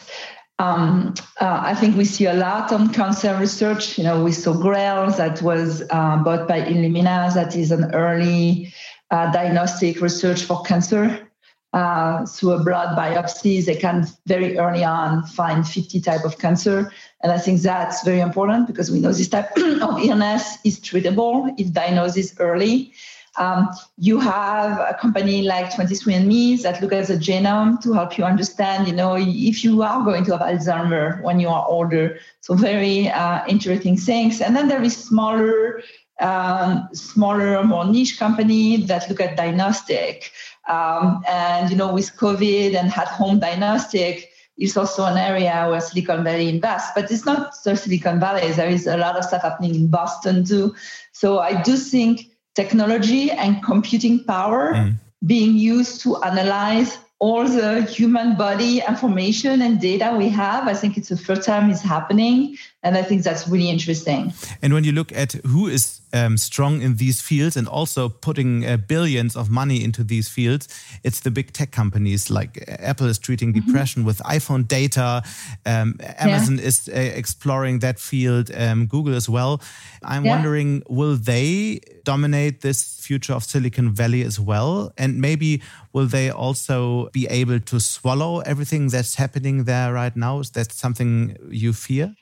Um, 0.60 1.14
uh, 1.42 1.62
I 1.64 1.76
think 1.76 1.98
we 1.98 2.06
see 2.06 2.26
a 2.26 2.34
lot 2.34 2.72
on 2.72 2.94
cancer 2.94 3.36
research. 3.38 3.98
You 3.98 4.04
know, 4.04 4.24
we 4.24 4.32
saw 4.32 4.54
Grail 4.54 5.12
that 5.12 5.42
was 5.42 5.82
uh, 5.90 6.18
bought 6.18 6.48
by 6.48 6.62
Illumina, 6.62 7.34
that 7.34 7.56
is 7.56 7.72
an 7.72 7.94
early 7.94 8.74
uh, 9.12 9.32
diagnostic 9.32 10.02
research 10.02 10.44
for 10.44 10.62
cancer. 10.64 11.30
Uh, 11.74 12.24
through 12.28 12.52
a 12.52 12.64
blood 12.64 12.96
biopsy, 12.96 13.66
they 13.66 13.76
can 13.76 14.06
very 14.28 14.60
early 14.60 14.84
on 14.84 15.24
find 15.24 15.68
50 15.68 16.02
type 16.02 16.24
of 16.24 16.38
cancer. 16.38 16.92
And 17.24 17.32
I 17.32 17.40
think 17.40 17.62
that's 17.62 18.04
very 18.04 18.20
important 18.20 18.68
because 18.68 18.92
we 18.92 19.00
know 19.00 19.12
this 19.12 19.28
type 19.28 19.50
of 19.58 20.00
illness 20.00 20.60
is 20.64 20.80
treatable 20.80 21.52
if 21.58 21.74
diagnosed 21.74 22.36
early. 22.40 22.94
Um, 23.38 23.70
you 23.98 24.20
have 24.20 24.80
a 24.80 24.96
company 25.00 25.42
like 25.42 25.72
23andMe 25.72 26.62
that 26.62 26.82
look 26.82 26.94
at 26.94 27.08
the 27.08 27.16
genome 27.16 27.82
to 27.82 27.94
help 27.94 28.18
you 28.18 28.24
understand, 28.24 28.88
you 28.88 28.94
know, 28.94 29.16
if 29.18 29.64
you 29.64 29.82
are 29.82 30.04
going 30.04 30.24
to 30.26 30.38
have 30.38 30.42
Alzheimer 30.42 31.22
when 31.24 31.40
you 31.40 31.50
are 31.50 31.66
older. 31.68 32.20
So 32.42 32.54
very 32.54 33.10
uh, 33.10 33.44
interesting 33.48 33.98
things. 33.98 34.40
And 34.40 34.56
then 34.56 34.68
there 34.68 34.84
is 34.84 34.96
smaller, 34.96 35.82
um, 36.20 36.88
smaller, 36.94 37.64
more 37.64 37.86
niche 37.86 38.20
company 38.20 38.78
that 38.86 39.10
look 39.10 39.20
at 39.20 39.36
diagnostic. 39.36 40.32
Um, 40.70 41.24
and 41.28 41.72
you 41.72 41.76
know, 41.76 41.92
with 41.92 42.16
COVID 42.18 42.76
and 42.76 42.92
at-home 42.94 43.40
diagnostic, 43.40 44.30
is 44.58 44.78
also 44.78 45.04
an 45.06 45.18
area 45.18 45.66
where 45.68 45.82
Silicon 45.82 46.24
Valley 46.24 46.48
invests. 46.48 46.92
But 46.94 47.10
it's 47.10 47.26
not 47.26 47.54
just 47.64 47.86
Silicon 47.86 48.20
Valley. 48.20 48.52
There 48.52 48.70
is 48.70 48.86
a 48.86 48.98
lot 48.98 49.18
of 49.18 49.24
stuff 49.24 49.42
happening 49.42 49.74
in 49.74 49.88
Boston 49.88 50.46
too. 50.46 50.76
So 51.12 51.40
I 51.40 51.62
do 51.64 51.76
think 51.76 52.28
technology 52.56 53.32
and 53.32 53.64
computing 53.64 54.24
power 54.24 54.74
mm. 54.74 54.96
being 55.26 55.56
used 55.56 56.02
to 56.02 56.22
analyze 56.24 56.98
all 57.20 57.48
the 57.48 57.84
human 57.84 58.36
body 58.36 58.82
information 58.86 59.62
and 59.62 59.80
data 59.80 60.14
we 60.18 60.28
have. 60.28 60.68
I 60.68 60.74
think 60.74 60.98
it's 60.98 61.08
the 61.08 61.18
first 61.18 61.44
time 61.44 61.70
it's 61.70 61.82
happening. 61.82 62.58
And 62.84 62.98
I 62.98 63.04
think 63.04 63.24
that's 63.24 63.48
really 63.48 63.70
interesting. 63.70 64.34
And 64.62 64.74
when 64.74 64.84
you 64.84 64.92
look 64.92 65.14
at 65.14 65.32
who 65.48 65.68
is 65.68 66.02
um, 66.14 66.38
strong 66.38 66.82
in 66.82 66.96
these 66.98 67.22
fields 67.22 67.58
and 67.58 67.68
also 67.68 68.08
putting 68.08 68.66
uh, 68.66 68.78
billions 68.78 69.36
of 69.36 69.50
money 69.50 69.84
into 69.84 70.04
these 70.04 70.30
fields, 70.30 70.68
it's 71.04 71.20
the 71.20 71.32
big 71.32 71.52
tech 71.52 71.72
companies 71.72 72.30
like 72.30 72.64
uh, 72.68 72.78
Apple 72.80 73.08
is 73.08 73.20
treating 73.20 73.50
mm 73.50 73.60
-hmm. 73.60 73.66
depression 73.66 74.06
with 74.06 74.22
iPhone 74.24 74.64
data. 74.68 75.24
Um, 75.66 75.96
Amazon 76.18 76.58
yeah. 76.58 76.68
is 76.68 76.88
uh, 76.88 77.18
exploring 77.18 77.82
that 77.82 78.00
field. 78.00 78.50
Um, 78.56 78.88
Google 78.88 79.16
as 79.16 79.28
well. 79.28 79.60
I'm 80.02 80.24
yeah. 80.24 80.34
wondering, 80.34 80.84
will 80.88 81.18
they 81.24 81.80
dominate 82.04 82.60
this 82.60 83.00
future 83.00 83.36
of 83.36 83.44
Silicon 83.44 83.96
Valley 83.96 84.26
as 84.26 84.38
well? 84.40 84.92
And 84.96 85.20
maybe 85.20 85.62
will 85.92 86.08
they 86.08 86.32
also 86.32 87.10
be 87.12 87.28
able 87.42 87.60
to 87.60 87.80
swallow 87.80 88.42
everything 88.42 88.92
that's 88.92 89.16
happening 89.16 89.66
there 89.66 89.94
right 89.94 90.16
now? 90.16 90.40
Is 90.40 90.50
that 90.52 90.72
something 90.72 91.36
you 91.50 91.74
fear? 91.74 92.16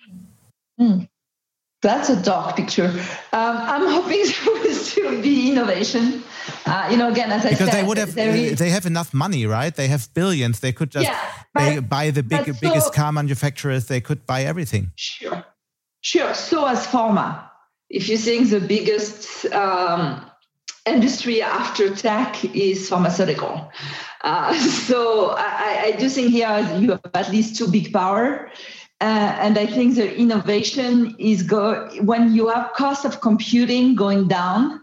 Mm. 0.80 1.11
That's 1.82 2.10
a 2.10 2.22
dark 2.22 2.56
picture. 2.56 2.90
Um, 3.34 3.58
I'm 3.58 3.88
hoping 3.88 4.24
there 4.46 4.54
will 4.54 4.74
still 4.74 5.22
be 5.22 5.52
innovation. 5.52 6.24
Uh, 6.66 6.88
you 6.92 6.98
know, 6.98 7.10
again, 7.12 7.32
as 7.32 7.46
I 7.46 7.52
because 7.52 7.70
said, 7.70 7.82
they 7.82 7.88
would 7.88 7.98
have, 7.98 8.16
is, 8.18 8.60
they 8.60 8.70
have 8.70 8.86
enough 8.86 9.14
money, 9.14 9.46
right? 9.48 9.76
They 9.76 9.88
have 9.88 10.08
billions. 10.14 10.60
They 10.60 10.72
could 10.72 10.92
just 10.92 11.08
yeah, 11.08 11.20
but, 11.54 11.90
buy 11.90 12.12
the 12.12 12.22
big, 12.22 12.60
biggest 12.60 12.94
car 12.94 13.12
manufacturers. 13.12 13.88
They 13.88 14.00
could 14.00 14.26
buy 14.28 14.44
everything. 14.44 14.92
Sure, 14.96 15.44
sure. 16.02 16.34
So 16.36 16.68
as 16.68 16.86
pharma, 16.86 17.50
if 17.90 18.08
you 18.08 18.18
think 18.18 18.52
the 18.52 18.60
biggest 18.60 19.46
um, 19.48 20.24
industry 20.86 21.42
after 21.42 21.96
tech 21.96 22.46
is 22.56 22.90
pharmaceutical, 22.90 23.72
uh, 24.24 24.54
so 24.88 25.32
I, 25.32 25.82
I 25.86 25.92
do 25.98 26.10
think 26.10 26.32
here 26.32 26.60
you 26.80 26.92
have 26.92 27.02
at 27.16 27.32
least 27.32 27.58
two 27.58 27.72
big 27.72 27.92
power. 27.92 28.52
Uh, 29.02 29.36
and 29.40 29.58
I 29.58 29.66
think 29.66 29.96
the 29.96 30.16
innovation 30.16 31.16
is 31.18 31.42
go 31.42 31.90
when 32.02 32.36
you 32.36 32.50
have 32.50 32.72
cost 32.74 33.04
of 33.04 33.20
computing 33.20 33.96
going 33.96 34.28
down, 34.28 34.80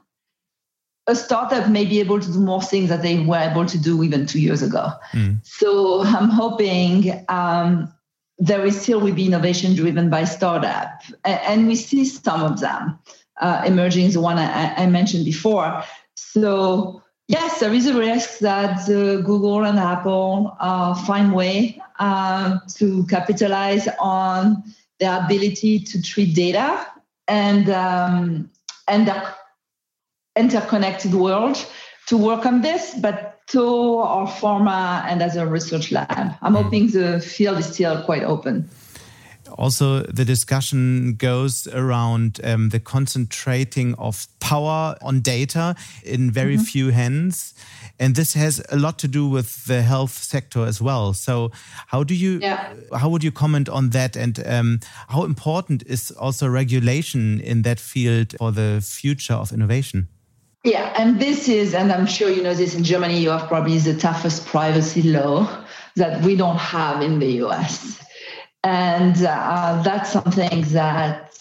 a 1.07 1.15
startup 1.15 1.71
may 1.71 1.85
be 1.85 2.01
able 2.01 2.19
to 2.19 2.33
do 2.33 2.41
more 2.41 2.61
things 2.61 2.89
that 2.89 3.03
they 3.03 3.21
were 3.21 3.39
able 3.39 3.65
to 3.65 3.79
do 3.79 4.03
even 4.03 4.27
two 4.27 4.41
years 4.41 4.61
ago. 4.61 4.91
Mm. 5.13 5.39
So 5.47 6.03
I'm 6.03 6.31
hoping 6.31 7.25
um, 7.29 7.93
there 8.39 8.61
will 8.61 8.73
still 8.73 9.01
will 9.01 9.15
be 9.15 9.27
innovation 9.27 9.77
driven 9.77 10.11
by 10.11 10.25
startup, 10.25 11.01
and, 11.25 11.41
and 11.47 11.67
we 11.69 11.77
see 11.77 12.05
some 12.05 12.43
of 12.43 12.59
them 12.59 12.99
uh, 13.41 13.63
emerging. 13.65 14.11
The 14.11 14.21
one 14.21 14.37
I, 14.37 14.75
I 14.75 14.87
mentioned 14.87 15.25
before. 15.25 15.85
So 16.17 17.03
yes, 17.29 17.61
there 17.61 17.73
is 17.73 17.87
a 17.87 17.97
risk 17.97 18.39
that 18.41 18.89
uh, 18.89 19.21
Google 19.21 19.65
and 19.65 19.79
Apple 19.79 20.57
uh, 20.59 20.95
find 21.05 21.33
way 21.33 21.81
uh, 21.99 22.59
to 22.75 23.07
capitalize 23.07 23.89
on 24.01 24.65
their 24.99 25.23
ability 25.25 25.79
to 25.79 26.03
treat 26.03 26.35
data 26.35 26.87
and 27.29 27.71
um, 27.71 28.51
and 28.89 29.07
the 29.07 29.23
interconnected 30.35 31.15
world 31.15 31.65
to 32.07 32.17
work 32.17 32.47
on 32.47 32.63
this. 32.63 32.95
But 32.99 33.41
to 33.49 33.99
our 33.99 34.27
pharma 34.27 35.05
and 35.07 35.23
as 35.23 35.37
a 35.37 35.47
research 35.47 35.93
lab, 35.93 36.37
I'm 36.43 36.55
hmm. 36.55 36.63
hoping 36.63 36.91
the 36.91 37.21
field 37.21 37.59
is 37.59 37.73
still 37.73 38.03
quite 38.03 38.25
open 38.25 38.69
also 39.57 40.03
the 40.03 40.25
discussion 40.25 41.15
goes 41.15 41.67
around 41.69 42.41
um, 42.45 42.71
the 42.71 42.81
concentrating 42.81 43.95
of 43.95 44.27
power 44.41 44.97
on 45.03 45.21
data 45.21 45.75
in 46.05 46.31
very 46.33 46.57
mm 46.57 46.61
-hmm. 46.61 46.71
few 46.73 46.93
hands. 46.93 47.55
And 48.01 48.15
this 48.15 48.35
has 48.35 48.63
a 48.69 48.77
lot 48.77 48.99
to 48.99 49.09
do 49.09 49.31
with 49.31 49.65
the 49.67 49.83
health 49.83 50.23
sector 50.23 50.67
as 50.67 50.79
well. 50.81 51.15
So 51.15 51.51
how 51.87 52.05
do 52.05 52.15
you 52.15 52.39
yeah. 52.41 52.59
how 52.91 53.09
would 53.11 53.23
you 53.23 53.33
comment 53.33 53.69
on 53.69 53.91
that? 53.91 54.17
And 54.17 54.39
um, 54.47 54.79
how 55.09 55.25
important 55.25 55.83
is 55.87 56.13
also 56.17 56.47
regulation 56.47 57.41
in 57.41 57.63
that 57.63 57.81
field 57.81 58.35
for 58.37 58.53
the 58.53 58.81
future 58.81 59.39
of 59.39 59.51
innovation? 59.51 60.09
Yeah 60.65 60.89
and 60.99 61.21
this 61.21 61.49
is 61.49 61.75
and 61.75 61.93
i'm 61.93 62.07
sure 62.07 62.29
you 62.29 62.43
know 62.43 62.55
this 62.55 62.75
in 62.75 62.83
germany 62.83 63.19
you 63.19 63.31
have 63.31 63.47
probably 63.47 63.79
the 63.79 63.95
toughest 63.95 64.47
privacy 64.47 65.03
law 65.03 65.49
that 65.95 66.23
we 66.23 66.37
don't 66.37 66.59
have 66.59 67.01
in 67.01 67.19
the 67.21 67.29
us 67.41 67.99
And 68.69 69.25
uh, 69.25 69.81
that's 69.83 70.13
something 70.13 70.61
that, 70.73 71.33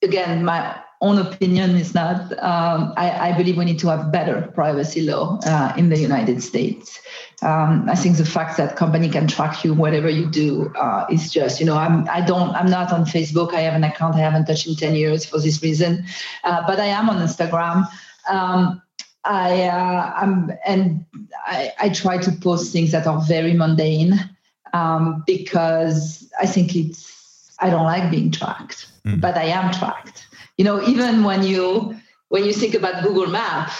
again, 0.00 0.42
my 0.42 0.80
own 1.02 1.18
opinion 1.18 1.76
is 1.76 1.92
not, 1.92 2.32
um, 2.38 2.94
I, 2.96 3.28
I, 3.28 3.32
believe 3.36 3.58
we 3.58 3.66
need 3.66 3.78
to 3.80 3.88
have 3.88 4.10
better 4.10 4.50
privacy 4.54 5.02
law 5.02 5.38
uh, 5.44 5.74
in 5.76 5.90
the 5.90 5.98
United 5.98 6.42
States. 6.42 6.98
Um, 7.42 7.90
I 7.90 7.94
think 7.94 8.16
the 8.16 8.24
fact 8.24 8.56
that 8.56 8.76
company 8.76 9.10
can 9.10 9.26
track 9.26 9.64
you 9.64 9.74
whatever 9.74 10.08
you 10.08 10.30
do 10.30 10.72
uh, 10.74 11.04
is 11.10 11.30
just 11.30 11.60
you 11.60 11.66
know 11.66 11.76
I'm 11.76 12.08
I 12.08 12.20
don't 12.20 12.50
I'm 12.50 12.70
not 12.70 12.92
on 12.92 13.04
Facebook. 13.04 13.52
I 13.52 13.62
have 13.62 13.74
an 13.74 13.84
account 13.84 14.14
I 14.14 14.20
haven't 14.20 14.46
touched 14.46 14.68
in 14.68 14.76
ten 14.76 14.94
years 14.94 15.26
for 15.26 15.40
this 15.40 15.60
reason, 15.60 16.06
uh, 16.44 16.64
but 16.68 16.78
I 16.78 16.86
am 16.86 17.10
on 17.10 17.16
Instagram. 17.16 17.84
Um, 18.30 18.80
I 19.24 19.64
uh, 19.64 20.12
I'm 20.16 20.52
and 20.64 21.04
I, 21.44 21.72
I 21.80 21.88
try 21.88 22.18
to 22.18 22.30
post 22.30 22.72
things 22.72 22.92
that 22.92 23.08
are 23.08 23.20
very 23.22 23.54
mundane 23.54 24.30
um, 24.72 25.22
because 25.26 26.30
I 26.40 26.46
think 26.46 26.74
it's 26.74 27.54
I 27.60 27.70
don't 27.70 27.84
like 27.84 28.10
being 28.10 28.30
tracked, 28.30 28.88
mm. 29.06 29.20
but 29.20 29.36
I 29.36 29.44
am 29.44 29.72
tracked. 29.72 30.26
You 30.58 30.64
know, 30.64 30.82
even 30.86 31.24
when 31.24 31.42
you 31.42 31.96
when 32.28 32.44
you 32.44 32.52
think 32.52 32.74
about 32.74 33.02
Google 33.02 33.26
Map, 33.26 33.70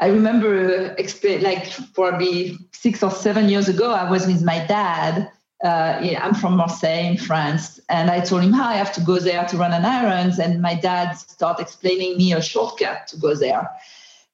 I 0.00 0.08
remember 0.08 0.94
exp- 0.96 1.42
like 1.42 1.72
probably 1.94 2.58
six 2.72 3.02
or 3.02 3.10
seven 3.10 3.48
years 3.48 3.68
ago, 3.68 3.92
I 3.92 4.10
was 4.10 4.26
with 4.26 4.42
my 4.42 4.64
dad. 4.66 5.30
Uh, 5.64 5.98
yeah, 6.02 6.22
I'm 6.22 6.34
from 6.34 6.56
Marseille 6.56 7.06
in 7.12 7.16
France, 7.16 7.80
and 7.88 8.10
I 8.10 8.20
told 8.20 8.42
him 8.42 8.52
how 8.52 8.68
I 8.68 8.74
have 8.74 8.92
to 8.92 9.00
go 9.00 9.18
there 9.18 9.46
to 9.46 9.56
run 9.56 9.72
an 9.72 9.86
errand, 9.86 10.38
and 10.38 10.60
my 10.60 10.74
dad 10.74 11.14
started 11.14 11.62
explaining 11.62 12.18
me 12.18 12.34
a 12.34 12.42
shortcut 12.42 13.06
to 13.08 13.16
go 13.16 13.34
there. 13.34 13.70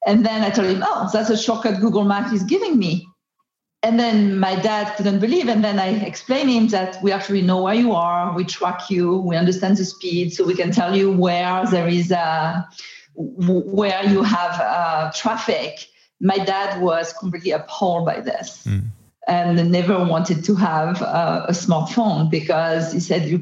And 0.05 0.27
then 0.27 0.43
I 0.43 0.51
told 0.51 0.67
him, 0.67 0.83
oh, 0.85 1.09
that's 1.13 1.31
a 1.31 1.37
shortcut 1.37 1.81
Google 1.81 2.03
Maps 2.05 2.33
is 2.33 2.43
giving 2.43 2.77
me. 2.77 3.07
And 3.85 3.99
then 3.99 4.39
my 4.39 4.55
dad 4.55 4.95
couldn't 4.97 5.19
believe. 5.19 5.49
And 5.49 5.65
then 5.65 5.81
I 5.81 5.89
explained 6.05 6.51
him 6.51 6.69
that 6.69 7.03
we 7.03 7.11
actually 7.11 7.43
know 7.43 7.63
where 7.63 7.75
you 7.75 7.93
are, 7.93 8.33
we 8.33 8.45
track 8.45 8.89
you, 8.91 9.17
we 9.17 9.37
understand 9.37 9.77
the 9.77 9.85
speed, 9.85 10.33
so 10.33 10.45
we 10.45 10.55
can 10.55 10.71
tell 10.71 10.97
you 10.97 11.11
where 11.11 11.67
there 11.67 11.89
is 11.89 12.13
a, 12.13 12.69
where 13.17 14.05
you 14.07 14.23
have 14.23 14.61
uh, 14.61 15.11
traffic. 15.13 15.89
My 16.21 16.39
dad 16.39 16.81
was 16.81 17.13
completely 17.13 17.51
appalled 17.51 18.07
by 18.07 18.21
this. 18.21 18.65
Mm. 18.67 18.85
And 19.29 19.71
never 19.71 20.05
wanted 20.05 20.45
to 20.47 20.55
have 20.57 21.01
a, 21.01 21.47
a 21.49 21.53
smartphone 21.53 22.29
because 22.29 22.93
he 22.93 22.99
said, 22.99 23.29
you, 23.29 23.39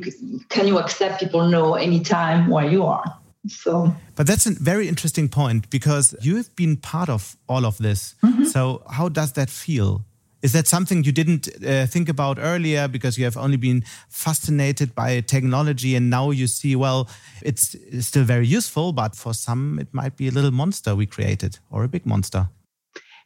"Can 0.50 0.66
you 0.66 0.78
accept 0.78 1.20
people 1.20 1.48
know 1.48 1.74
anytime 1.74 2.48
where 2.50 2.66
you 2.66 2.84
are?" 2.84 3.16
So, 3.48 3.90
but 4.14 4.26
that's 4.26 4.44
a 4.44 4.50
very 4.50 4.88
interesting 4.88 5.30
point 5.30 5.70
because 5.70 6.14
you 6.20 6.36
have 6.36 6.54
been 6.54 6.76
part 6.76 7.08
of 7.08 7.34
all 7.48 7.64
of 7.64 7.78
this. 7.78 8.14
Mm 8.22 8.32
-hmm. 8.32 8.44
So, 8.44 8.82
how 8.90 9.08
does 9.08 9.32
that 9.32 9.50
feel? 9.50 10.04
Is 10.42 10.52
that 10.52 10.66
something 10.66 11.04
you 11.04 11.12
didn't 11.12 11.48
uh, 11.64 11.86
think 11.86 12.08
about 12.08 12.38
earlier 12.38 12.88
because 12.88 13.18
you 13.18 13.24
have 13.24 13.36
only 13.36 13.58
been 13.58 13.84
fascinated 14.08 14.94
by 14.94 15.20
technology 15.20 15.94
and 15.94 16.08
now 16.08 16.30
you 16.30 16.46
see, 16.46 16.74
well, 16.76 17.08
it's 17.42 17.76
still 18.00 18.24
very 18.24 18.46
useful, 18.46 18.92
but 18.92 19.14
for 19.14 19.34
some 19.34 19.78
it 19.78 19.92
might 19.92 20.16
be 20.16 20.28
a 20.28 20.30
little 20.30 20.50
monster 20.50 20.94
we 20.94 21.06
created 21.06 21.58
or 21.70 21.84
a 21.84 21.88
big 21.88 22.06
monster? 22.06 22.48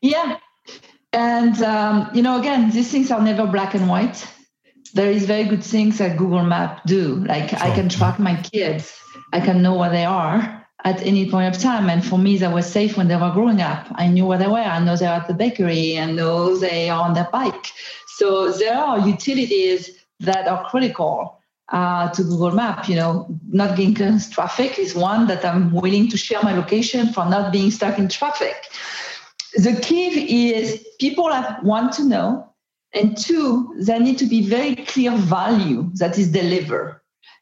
Yeah. 0.02 0.38
And, 1.12 1.62
um, 1.62 2.10
you 2.12 2.22
know, 2.22 2.40
again, 2.40 2.70
these 2.70 2.90
things 2.90 3.10
are 3.12 3.22
never 3.22 3.46
black 3.46 3.74
and 3.74 3.88
white. 3.88 4.26
There 4.94 5.10
is 5.10 5.24
very 5.24 5.44
good 5.44 5.62
things 5.62 5.98
that 5.98 6.16
Google 6.16 6.42
Map 6.42 6.84
do. 6.84 7.24
Like 7.24 7.50
sure. 7.50 7.58
I 7.60 7.74
can 7.74 7.88
track 7.88 8.18
my 8.18 8.40
kids. 8.40 8.92
I 9.32 9.40
can 9.40 9.62
know 9.62 9.76
where 9.76 9.90
they 9.90 10.04
are 10.04 10.63
at 10.84 11.00
any 11.02 11.30
point 11.30 11.54
of 11.54 11.60
time. 11.60 11.88
And 11.88 12.04
for 12.04 12.18
me, 12.18 12.36
that 12.38 12.52
was 12.52 12.70
safe 12.70 12.96
when 12.96 13.08
they 13.08 13.16
were 13.16 13.30
growing 13.30 13.62
up. 13.62 13.86
I 13.94 14.06
knew 14.06 14.26
where 14.26 14.38
they 14.38 14.46
were. 14.46 14.58
I 14.58 14.78
know 14.84 14.96
they're 14.96 15.08
at 15.08 15.26
the 15.26 15.34
bakery. 15.34 15.98
I 15.98 16.10
know 16.10 16.56
they 16.56 16.90
are 16.90 17.02
on 17.02 17.14
their 17.14 17.28
bike. 17.32 17.72
So 18.06 18.52
there 18.52 18.76
are 18.76 19.06
utilities 19.08 19.90
that 20.20 20.46
are 20.46 20.64
critical 20.68 21.40
uh, 21.72 22.10
to 22.10 22.22
Google 22.22 22.52
Map. 22.52 22.88
You 22.88 22.96
know, 22.96 23.26
not 23.48 23.76
getting 23.76 24.20
traffic 24.30 24.78
is 24.78 24.94
one 24.94 25.26
that 25.26 25.44
I'm 25.44 25.72
willing 25.72 26.08
to 26.10 26.16
share 26.16 26.42
my 26.42 26.54
location 26.54 27.12
for 27.12 27.24
not 27.24 27.50
being 27.50 27.70
stuck 27.70 27.98
in 27.98 28.08
traffic. 28.08 28.54
The 29.54 29.78
key 29.80 30.52
is 30.52 30.86
people 31.00 31.30
want 31.62 31.92
to 31.94 32.04
know, 32.04 32.52
and 32.92 33.16
two, 33.16 33.74
there 33.78 34.00
need 34.00 34.18
to 34.18 34.26
be 34.26 34.46
very 34.46 34.76
clear 34.76 35.12
value 35.16 35.90
that 35.94 36.18
is 36.18 36.30
delivered. 36.30 37.00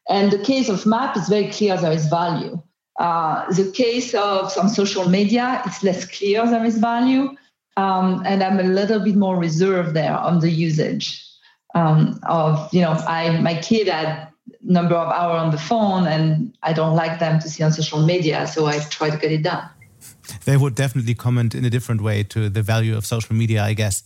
And 0.09 0.31
the 0.31 0.39
case 0.39 0.69
of 0.69 0.85
Map 0.85 1.17
is 1.17 1.27
very 1.27 1.49
clear 1.49 1.75
there 1.77 1.91
is 1.91 2.07
value. 2.07 2.61
Uh, 2.99 3.51
the 3.53 3.71
case 3.71 4.13
of 4.13 4.51
some 4.51 4.69
social 4.69 5.09
media, 5.09 5.61
it's 5.65 5.83
less 5.83 6.05
clear 6.05 6.45
there 6.45 6.65
is 6.65 6.77
value. 6.77 7.35
Um, 7.75 8.21
and 8.25 8.43
I'm 8.43 8.59
a 8.59 8.63
little 8.63 8.99
bit 8.99 9.15
more 9.15 9.37
reserved 9.37 9.95
there 9.95 10.15
on 10.15 10.39
the 10.39 10.49
usage 10.49 11.25
um, 11.73 12.19
of, 12.23 12.71
you 12.71 12.81
know, 12.81 12.91
I 12.91 13.39
my 13.41 13.55
kid 13.55 13.87
had 13.87 14.27
number 14.61 14.95
of 14.95 15.11
hours 15.11 15.41
on 15.41 15.51
the 15.51 15.57
phone 15.57 16.07
and 16.07 16.55
I 16.63 16.73
don't 16.73 16.95
like 16.95 17.19
them 17.19 17.39
to 17.39 17.49
see 17.49 17.63
on 17.63 17.71
social 17.71 18.05
media, 18.05 18.47
so 18.47 18.67
I 18.67 18.79
try 18.79 19.09
to 19.09 19.17
get 19.17 19.31
it 19.31 19.43
done. 19.43 19.67
They 20.45 20.57
would 20.57 20.75
definitely 20.75 21.15
comment 21.15 21.55
in 21.55 21.65
a 21.65 21.69
different 21.69 22.01
way 22.01 22.23
to 22.23 22.49
the 22.49 22.61
value 22.61 22.95
of 22.95 23.05
social 23.05 23.35
media, 23.35 23.63
I 23.63 23.73
guess. 23.73 24.03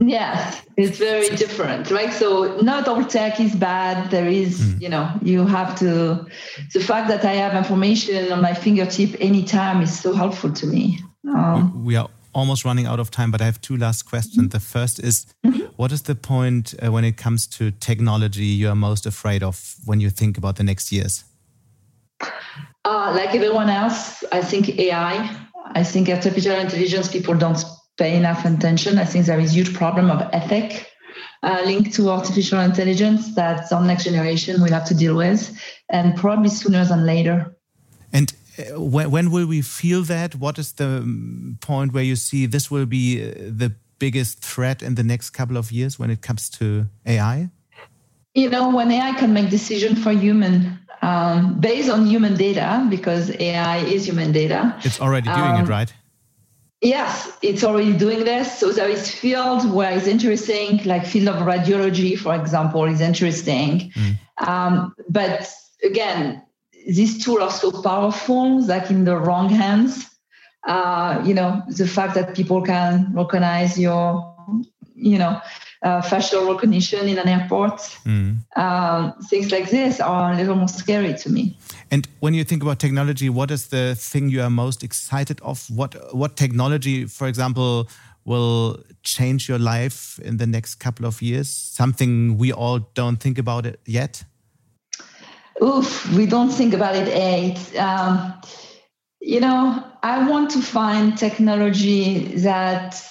Yeah, 0.00 0.54
it's 0.76 0.98
very 0.98 1.28
different, 1.36 1.90
right? 1.90 2.12
So 2.12 2.60
not 2.60 2.88
all 2.88 3.04
tech 3.04 3.40
is 3.40 3.54
bad. 3.54 4.10
There 4.10 4.28
is, 4.28 4.60
mm. 4.60 4.80
you 4.80 4.88
know, 4.88 5.10
you 5.22 5.46
have 5.46 5.78
to. 5.80 6.26
The 6.72 6.80
fact 6.80 7.08
that 7.08 7.24
I 7.24 7.32
have 7.32 7.54
information 7.54 8.32
on 8.32 8.40
my 8.40 8.54
fingertip 8.54 9.16
anytime 9.20 9.82
is 9.82 9.98
so 9.98 10.12
helpful 10.12 10.52
to 10.52 10.66
me. 10.66 11.00
Um, 11.28 11.84
we 11.84 11.96
are 11.96 12.08
almost 12.34 12.64
running 12.64 12.86
out 12.86 13.00
of 13.00 13.10
time, 13.10 13.30
but 13.30 13.40
I 13.40 13.44
have 13.44 13.60
two 13.60 13.76
last 13.76 14.04
questions. 14.04 14.36
Mm-hmm. 14.36 14.48
The 14.48 14.60
first 14.60 14.98
is, 15.00 15.26
mm-hmm. 15.44 15.66
what 15.76 15.92
is 15.92 16.02
the 16.02 16.14
point 16.14 16.74
uh, 16.82 16.90
when 16.90 17.04
it 17.04 17.16
comes 17.16 17.46
to 17.48 17.70
technology 17.70 18.44
you 18.44 18.68
are 18.68 18.74
most 18.74 19.06
afraid 19.06 19.42
of 19.42 19.74
when 19.84 20.00
you 20.00 20.10
think 20.10 20.38
about 20.38 20.56
the 20.56 20.64
next 20.64 20.92
years? 20.92 21.24
Uh, 22.84 23.12
like 23.14 23.34
everyone 23.34 23.68
else, 23.68 24.24
I 24.32 24.42
think 24.42 24.78
AI. 24.78 25.36
I 25.72 25.84
think 25.84 26.08
artificial 26.08 26.56
intelligence. 26.56 27.08
People 27.08 27.34
don't 27.34 27.62
pay 28.00 28.16
enough 28.16 28.44
attention. 28.44 28.98
I 28.98 29.04
think 29.04 29.26
there 29.26 29.38
is 29.38 29.54
huge 29.54 29.72
problem 29.74 30.10
of 30.10 30.20
ethic 30.32 30.90
uh, 31.42 31.62
linked 31.64 31.92
to 31.94 32.10
artificial 32.10 32.60
intelligence 32.60 33.34
that 33.34 33.72
our 33.72 33.84
next 33.84 34.04
generation 34.04 34.60
will 34.62 34.72
have 34.72 34.86
to 34.86 34.94
deal 34.94 35.16
with, 35.16 35.40
and 35.88 36.16
probably 36.16 36.48
sooner 36.48 36.84
than 36.84 37.06
later. 37.06 37.56
And 38.12 38.32
uh, 38.58 38.80
when, 38.80 39.10
when 39.10 39.30
will 39.30 39.46
we 39.46 39.62
feel 39.62 40.02
that? 40.02 40.34
What 40.34 40.58
is 40.58 40.72
the 40.72 40.98
um, 40.98 41.58
point 41.60 41.92
where 41.92 42.04
you 42.04 42.16
see 42.16 42.46
this 42.46 42.70
will 42.70 42.86
be 42.86 43.22
uh, 43.22 43.34
the 43.36 43.72
biggest 43.98 44.42
threat 44.42 44.82
in 44.82 44.94
the 44.94 45.02
next 45.02 45.30
couple 45.30 45.56
of 45.56 45.70
years 45.70 45.98
when 45.98 46.10
it 46.10 46.20
comes 46.22 46.50
to 46.50 46.86
AI? 47.06 47.50
You 48.34 48.48
know, 48.48 48.74
when 48.74 48.90
AI 48.90 49.12
can 49.14 49.32
make 49.32 49.50
decisions 49.50 50.02
for 50.02 50.12
human 50.12 50.78
um, 51.02 51.58
based 51.60 51.90
on 51.90 52.06
human 52.06 52.36
data, 52.36 52.86
because 52.90 53.30
AI 53.40 53.78
is 53.78 54.06
human 54.06 54.32
data. 54.32 54.76
It's 54.84 55.00
already 55.00 55.28
doing 55.28 55.56
um, 55.56 55.64
it, 55.64 55.68
right? 55.68 55.92
Yes, 56.80 57.30
it's 57.42 57.62
already 57.62 57.92
doing 57.92 58.24
this. 58.24 58.58
So 58.58 58.72
there 58.72 58.88
is 58.88 59.10
field 59.10 59.70
where 59.70 59.92
it's 59.92 60.06
interesting, 60.06 60.82
like 60.84 61.04
field 61.04 61.28
of 61.28 61.42
radiology, 61.46 62.18
for 62.18 62.34
example, 62.34 62.84
is 62.84 63.02
interesting. 63.02 63.92
Mm. 63.92 64.48
Um, 64.48 64.94
but 65.08 65.46
again, 65.84 66.42
these 66.86 67.22
tools 67.22 67.40
are 67.40 67.50
so 67.50 67.82
powerful 67.82 68.62
that 68.62 68.90
in 68.90 69.04
the 69.04 69.16
wrong 69.16 69.50
hands, 69.50 70.06
uh, 70.66 71.22
you 71.24 71.34
know, 71.34 71.62
the 71.68 71.86
fact 71.86 72.14
that 72.14 72.34
people 72.34 72.62
can 72.62 73.12
recognize 73.12 73.78
your, 73.78 74.34
you 74.94 75.18
know, 75.18 75.38
uh, 75.82 76.02
facial 76.02 76.52
recognition 76.52 77.08
in 77.08 77.18
an 77.18 77.28
airport, 77.28 77.78
mm. 78.04 78.36
um, 78.56 79.14
things 79.30 79.50
like 79.50 79.70
this 79.70 80.00
are 80.00 80.32
a 80.32 80.36
little 80.36 80.54
more 80.54 80.68
scary 80.68 81.14
to 81.14 81.30
me. 81.30 81.56
And 81.90 82.06
when 82.20 82.34
you 82.34 82.44
think 82.44 82.62
about 82.62 82.78
technology, 82.78 83.28
what 83.28 83.50
is 83.50 83.68
the 83.68 83.94
thing 83.94 84.28
you 84.28 84.42
are 84.42 84.50
most 84.50 84.82
excited 84.82 85.40
of? 85.40 85.66
What 85.70 85.94
what 86.14 86.36
technology, 86.36 87.06
for 87.06 87.26
example, 87.28 87.88
will 88.24 88.82
change 89.02 89.48
your 89.48 89.58
life 89.58 90.18
in 90.22 90.36
the 90.36 90.46
next 90.46 90.76
couple 90.76 91.06
of 91.06 91.22
years? 91.22 91.48
Something 91.48 92.38
we 92.38 92.52
all 92.52 92.80
don't 92.94 93.16
think 93.16 93.38
about 93.38 93.66
it 93.66 93.80
yet. 93.86 94.24
Oof, 95.62 96.10
we 96.14 96.26
don't 96.26 96.50
think 96.50 96.74
about 96.74 96.94
it 96.96 97.08
yet. 97.08 97.76
Um, 97.76 98.34
you 99.20 99.40
know, 99.40 99.84
I 100.02 100.28
want 100.28 100.50
to 100.52 100.62
find 100.62 101.16
technology 101.16 102.36
that, 102.38 103.02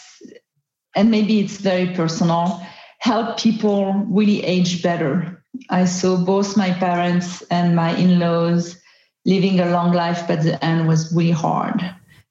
and 0.95 1.11
maybe 1.11 1.39
it's 1.39 1.57
very 1.57 1.93
personal, 1.93 2.65
help 2.99 3.39
people 3.39 3.93
really 4.09 4.43
age 4.43 4.81
better 4.81 5.39
I 5.69 5.85
saw 5.85 6.17
both 6.17 6.55
my 6.55 6.71
parents 6.71 7.41
and 7.49 7.75
my 7.75 7.95
in 7.95 8.19
laws 8.19 8.77
living 9.25 9.59
a 9.59 9.69
long 9.69 9.91
life, 9.91 10.25
but 10.27 10.43
the 10.43 10.63
end 10.63 10.87
was 10.87 11.11
really 11.13 11.31
hard. 11.31 11.81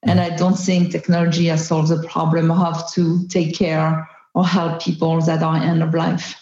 And 0.05 0.21
I 0.21 0.31
don't 0.37 0.57
think 0.57 0.93
technology 0.93 1.47
has 1.47 1.67
solved 1.67 1.89
the 1.89 2.07
problem 2.07 2.51
of 2.51 2.91
to 2.95 3.27
take 3.29 3.55
care 3.55 4.09
or 4.35 4.47
help 4.47 4.81
people 4.81 5.21
that 5.23 5.43
are 5.43 5.57
end 5.57 5.83
of 5.83 5.93
life. 5.93 6.37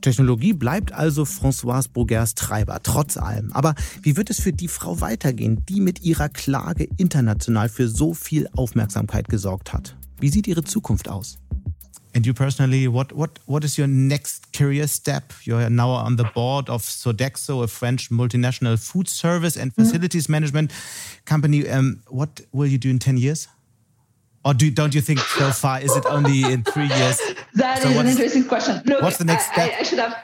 Technologie 0.00 0.52
bleibt 0.52 0.92
also 0.92 1.24
Françoise 1.24 1.88
Broughers 1.88 2.34
Treiber, 2.34 2.80
trotz 2.82 3.16
allem. 3.16 3.52
Aber 3.52 3.74
wie 4.02 4.16
wird 4.16 4.30
es 4.30 4.40
für 4.40 4.52
die 4.52 4.68
Frau 4.68 5.00
weitergehen, 5.00 5.64
die 5.68 5.80
mit 5.80 6.02
ihrer 6.02 6.28
Klage 6.28 6.88
international 6.98 7.68
für 7.68 7.88
so 7.88 8.14
viel 8.14 8.48
Aufmerksamkeit 8.54 9.28
gesorgt 9.28 9.72
hat? 9.72 9.97
Wie 10.20 10.28
sieht 10.28 10.46
ihre 10.46 10.64
Zukunft 10.64 11.08
aus? 11.08 11.38
And 12.14 12.26
you 12.26 12.32
personally, 12.32 12.88
what 12.88 13.12
what 13.12 13.38
what 13.46 13.64
is 13.64 13.76
your 13.76 13.86
next 13.86 14.52
career 14.52 14.88
step? 14.88 15.32
You're 15.44 15.68
now 15.68 15.90
on 15.90 16.16
the 16.16 16.24
board 16.24 16.68
of 16.68 16.82
Sodexo, 16.82 17.62
a 17.62 17.68
French 17.68 18.10
multinational 18.10 18.78
food 18.78 19.08
service 19.08 19.56
and 19.56 19.70
mm-hmm. 19.70 19.82
facilities 19.82 20.26
mm 20.26 20.30
management 20.30 20.72
company. 21.26 21.68
Um, 21.68 22.02
what 22.08 22.40
will 22.52 22.66
you 22.66 22.78
do 22.78 22.88
in 22.88 22.98
ten 22.98 23.18
years? 23.18 23.48
Or 24.44 24.54
do, 24.54 24.70
don't 24.70 24.94
you 24.94 25.02
think 25.02 25.18
so 25.18 25.50
far? 25.50 25.80
Is 25.80 25.94
it 25.96 26.06
only 26.06 26.44
in 26.44 26.64
three 26.64 26.88
years? 26.88 27.20
That 27.54 27.82
so 27.82 27.88
is 27.88 27.96
an 27.96 28.06
interesting 28.06 28.44
question. 28.44 28.80
Look, 28.86 29.02
what's 29.02 29.18
the 29.18 29.24
next 29.24 29.52
step? 29.52 29.72
I, 29.72 29.80
I 29.80 29.82
should 29.82 29.98
have 29.98 30.16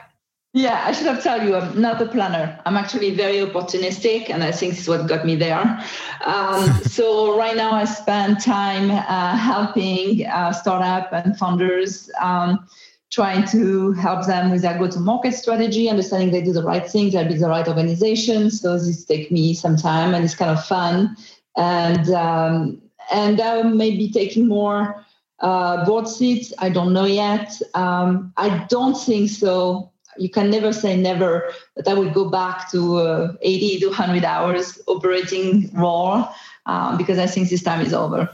yeah, 0.55 0.83
I 0.85 0.93
should 0.93 1.07
have 1.07 1.21
told 1.21 1.43
you 1.43 1.53
I'm 1.53 1.81
not 1.81 2.01
a 2.01 2.05
planner. 2.05 2.57
I'm 2.65 2.77
actually 2.77 3.13
very 3.13 3.39
opportunistic, 3.39 4.29
and 4.29 4.41
I 4.41 4.53
think 4.53 4.71
this 4.71 4.83
is 4.83 4.87
what 4.87 5.05
got 5.05 5.25
me 5.25 5.35
there. 5.35 5.83
Um, 6.25 6.63
so 6.83 7.37
right 7.37 7.57
now, 7.57 7.73
I 7.73 7.83
spend 7.83 8.39
time 8.39 8.89
uh, 8.89 9.35
helping 9.35 10.25
uh, 10.25 10.53
startup 10.53 11.11
and 11.11 11.37
founders, 11.37 12.09
um, 12.21 12.65
trying 13.11 13.45
to 13.49 13.91
help 13.91 14.25
them 14.27 14.49
with 14.49 14.61
their 14.61 14.79
go-to-market 14.79 15.33
strategy, 15.33 15.89
understanding 15.89 16.31
they 16.31 16.41
do 16.41 16.53
the 16.53 16.63
right 16.63 16.89
things, 16.89 17.11
they 17.11 17.27
build 17.27 17.41
the 17.41 17.49
right 17.49 17.67
organization. 17.67 18.49
So 18.49 18.79
this 18.79 19.03
takes 19.03 19.31
me 19.31 19.53
some 19.55 19.75
time, 19.75 20.13
and 20.13 20.23
it's 20.23 20.35
kind 20.35 20.51
of 20.51 20.65
fun. 20.65 21.17
And 21.57 22.09
um, 22.11 22.81
and 23.11 23.41
I 23.41 23.61
may 23.63 23.91
be 23.91 24.09
taking 24.09 24.47
more 24.47 25.03
uh, 25.41 25.83
board 25.83 26.07
seats. 26.07 26.53
I 26.59 26.69
don't 26.69 26.93
know 26.93 27.03
yet. 27.03 27.61
Um, 27.73 28.31
I 28.37 28.65
don't 28.69 28.95
think 28.95 29.29
so 29.31 29.91
you 30.17 30.29
can 30.29 30.49
never 30.49 30.73
say 30.73 30.95
never 30.95 31.51
that 31.75 31.87
I 31.87 31.93
would 31.93 32.13
go 32.13 32.29
back 32.29 32.71
to 32.71 32.97
uh, 32.97 33.33
80 33.41 33.79
to 33.79 33.87
100 33.87 34.23
hours 34.23 34.79
operating 34.87 35.69
raw 35.73 36.33
um, 36.65 36.97
because 36.97 37.19
I 37.19 37.27
think 37.27 37.49
this 37.49 37.63
time 37.63 37.81
is 37.81 37.93
over. 37.93 38.29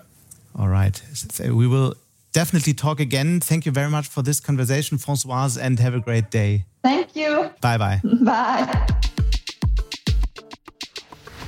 All 0.58 0.68
right. 0.68 1.02
So 1.14 1.54
we 1.54 1.68
will 1.68 1.96
definitely 2.34 2.74
talk 2.74 3.00
again. 3.00 3.40
Thank 3.40 3.66
you 3.66 3.72
very 3.72 3.90
much 3.90 4.08
for 4.08 4.22
this 4.22 4.40
conversation, 4.40 4.98
Françoise, 4.98 5.58
and 5.62 5.80
have 5.80 5.94
a 5.94 6.00
great 6.00 6.30
day. 6.30 6.66
Thank 6.84 7.16
you. 7.16 7.52
Bye, 7.62 7.78
bye. 7.78 8.02
Bye. 8.22 8.88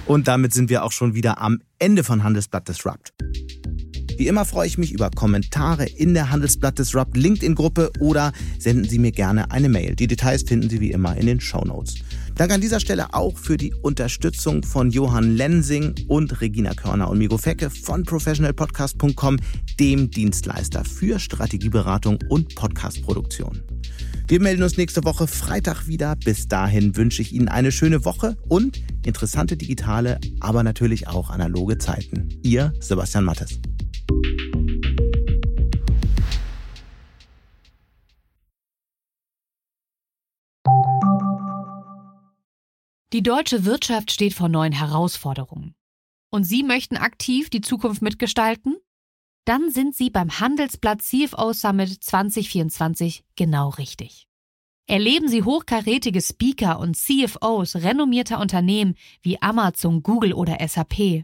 Und 0.05 0.27
damit 0.27 0.53
sind 0.53 0.69
wir 0.69 0.83
auch 0.83 0.91
schon 0.91 1.13
wieder 1.13 1.39
am 1.39 1.61
Ende 1.79 2.03
von 2.03 2.23
Handelsblatt 2.23 2.67
Disrupt. 2.67 3.13
Wie 4.17 4.27
immer 4.27 4.45
freue 4.45 4.67
ich 4.67 4.77
mich 4.77 4.91
über 4.91 5.09
Kommentare 5.09 5.85
in 5.85 6.13
der 6.13 6.29
Handelsblatt 6.29 6.77
Disrupt 6.77 7.17
LinkedIn-Gruppe 7.17 7.91
oder 7.99 8.31
senden 8.59 8.87
Sie 8.87 8.99
mir 8.99 9.11
gerne 9.11 9.49
eine 9.51 9.69
Mail. 9.69 9.95
Die 9.95 10.07
Details 10.07 10.43
finden 10.43 10.69
Sie 10.69 10.79
wie 10.79 10.91
immer 10.91 11.17
in 11.17 11.25
den 11.25 11.39
Show 11.39 11.63
Notes. 11.65 11.95
Danke 12.35 12.55
an 12.55 12.61
dieser 12.61 12.79
Stelle 12.79 13.13
auch 13.13 13.37
für 13.37 13.57
die 13.57 13.73
Unterstützung 13.73 14.63
von 14.63 14.91
Johann 14.91 15.35
Lensing 15.35 15.95
und 16.07 16.41
Regina 16.41 16.73
Körner 16.73 17.09
und 17.09 17.17
Migo 17.17 17.37
Fecke 17.37 17.69
von 17.69 18.03
professionalpodcast.com, 18.03 19.37
dem 19.79 20.09
Dienstleister 20.09 20.83
für 20.83 21.19
Strategieberatung 21.19 22.19
und 22.29 22.55
Podcastproduktion. 22.55 23.61
Wir 24.27 24.39
melden 24.39 24.63
uns 24.63 24.77
nächste 24.77 25.03
Woche 25.03 25.27
Freitag 25.27 25.87
wieder. 25.87 26.15
Bis 26.15 26.47
dahin 26.47 26.95
wünsche 26.95 27.21
ich 27.21 27.33
Ihnen 27.33 27.49
eine 27.49 27.71
schöne 27.71 28.05
Woche 28.05 28.37
und 28.47 28.81
interessante 29.05 29.57
digitale, 29.57 30.19
aber 30.39 30.63
natürlich 30.63 31.07
auch 31.07 31.29
analoge 31.29 31.77
Zeiten. 31.77 32.29
Ihr 32.41 32.73
Sebastian 32.79 33.25
Mattes. 33.25 33.59
Die 43.13 43.21
deutsche 43.21 43.63
Wirtschaft 43.63 44.11
steht 44.11 44.33
vor 44.33 44.49
neuen 44.49 44.73
Herausforderungen. 44.73 45.75
Und 46.31 46.45
Sie 46.45 46.63
möchten 46.63 46.97
aktiv 46.97 47.51
die 47.51 47.61
Zukunft 47.61 48.01
mitgestalten? 48.01 48.75
Dann 49.45 49.69
sind 49.69 49.95
Sie 49.95 50.09
beim 50.09 50.39
Handelsblatt 50.39 51.03
CFO 51.03 51.53
Summit 51.53 52.03
2024 52.03 53.23
genau 53.35 53.69
richtig. 53.69 54.27
Erleben 54.87 55.27
Sie 55.27 55.43
hochkarätige 55.43 56.21
Speaker 56.21 56.79
und 56.79 56.97
CFOs 56.97 57.75
renommierter 57.75 58.39
Unternehmen 58.39 58.95
wie 59.21 59.39
Amazon, 59.41 60.01
Google 60.01 60.33
oder 60.33 60.57
SAP. 60.67 61.23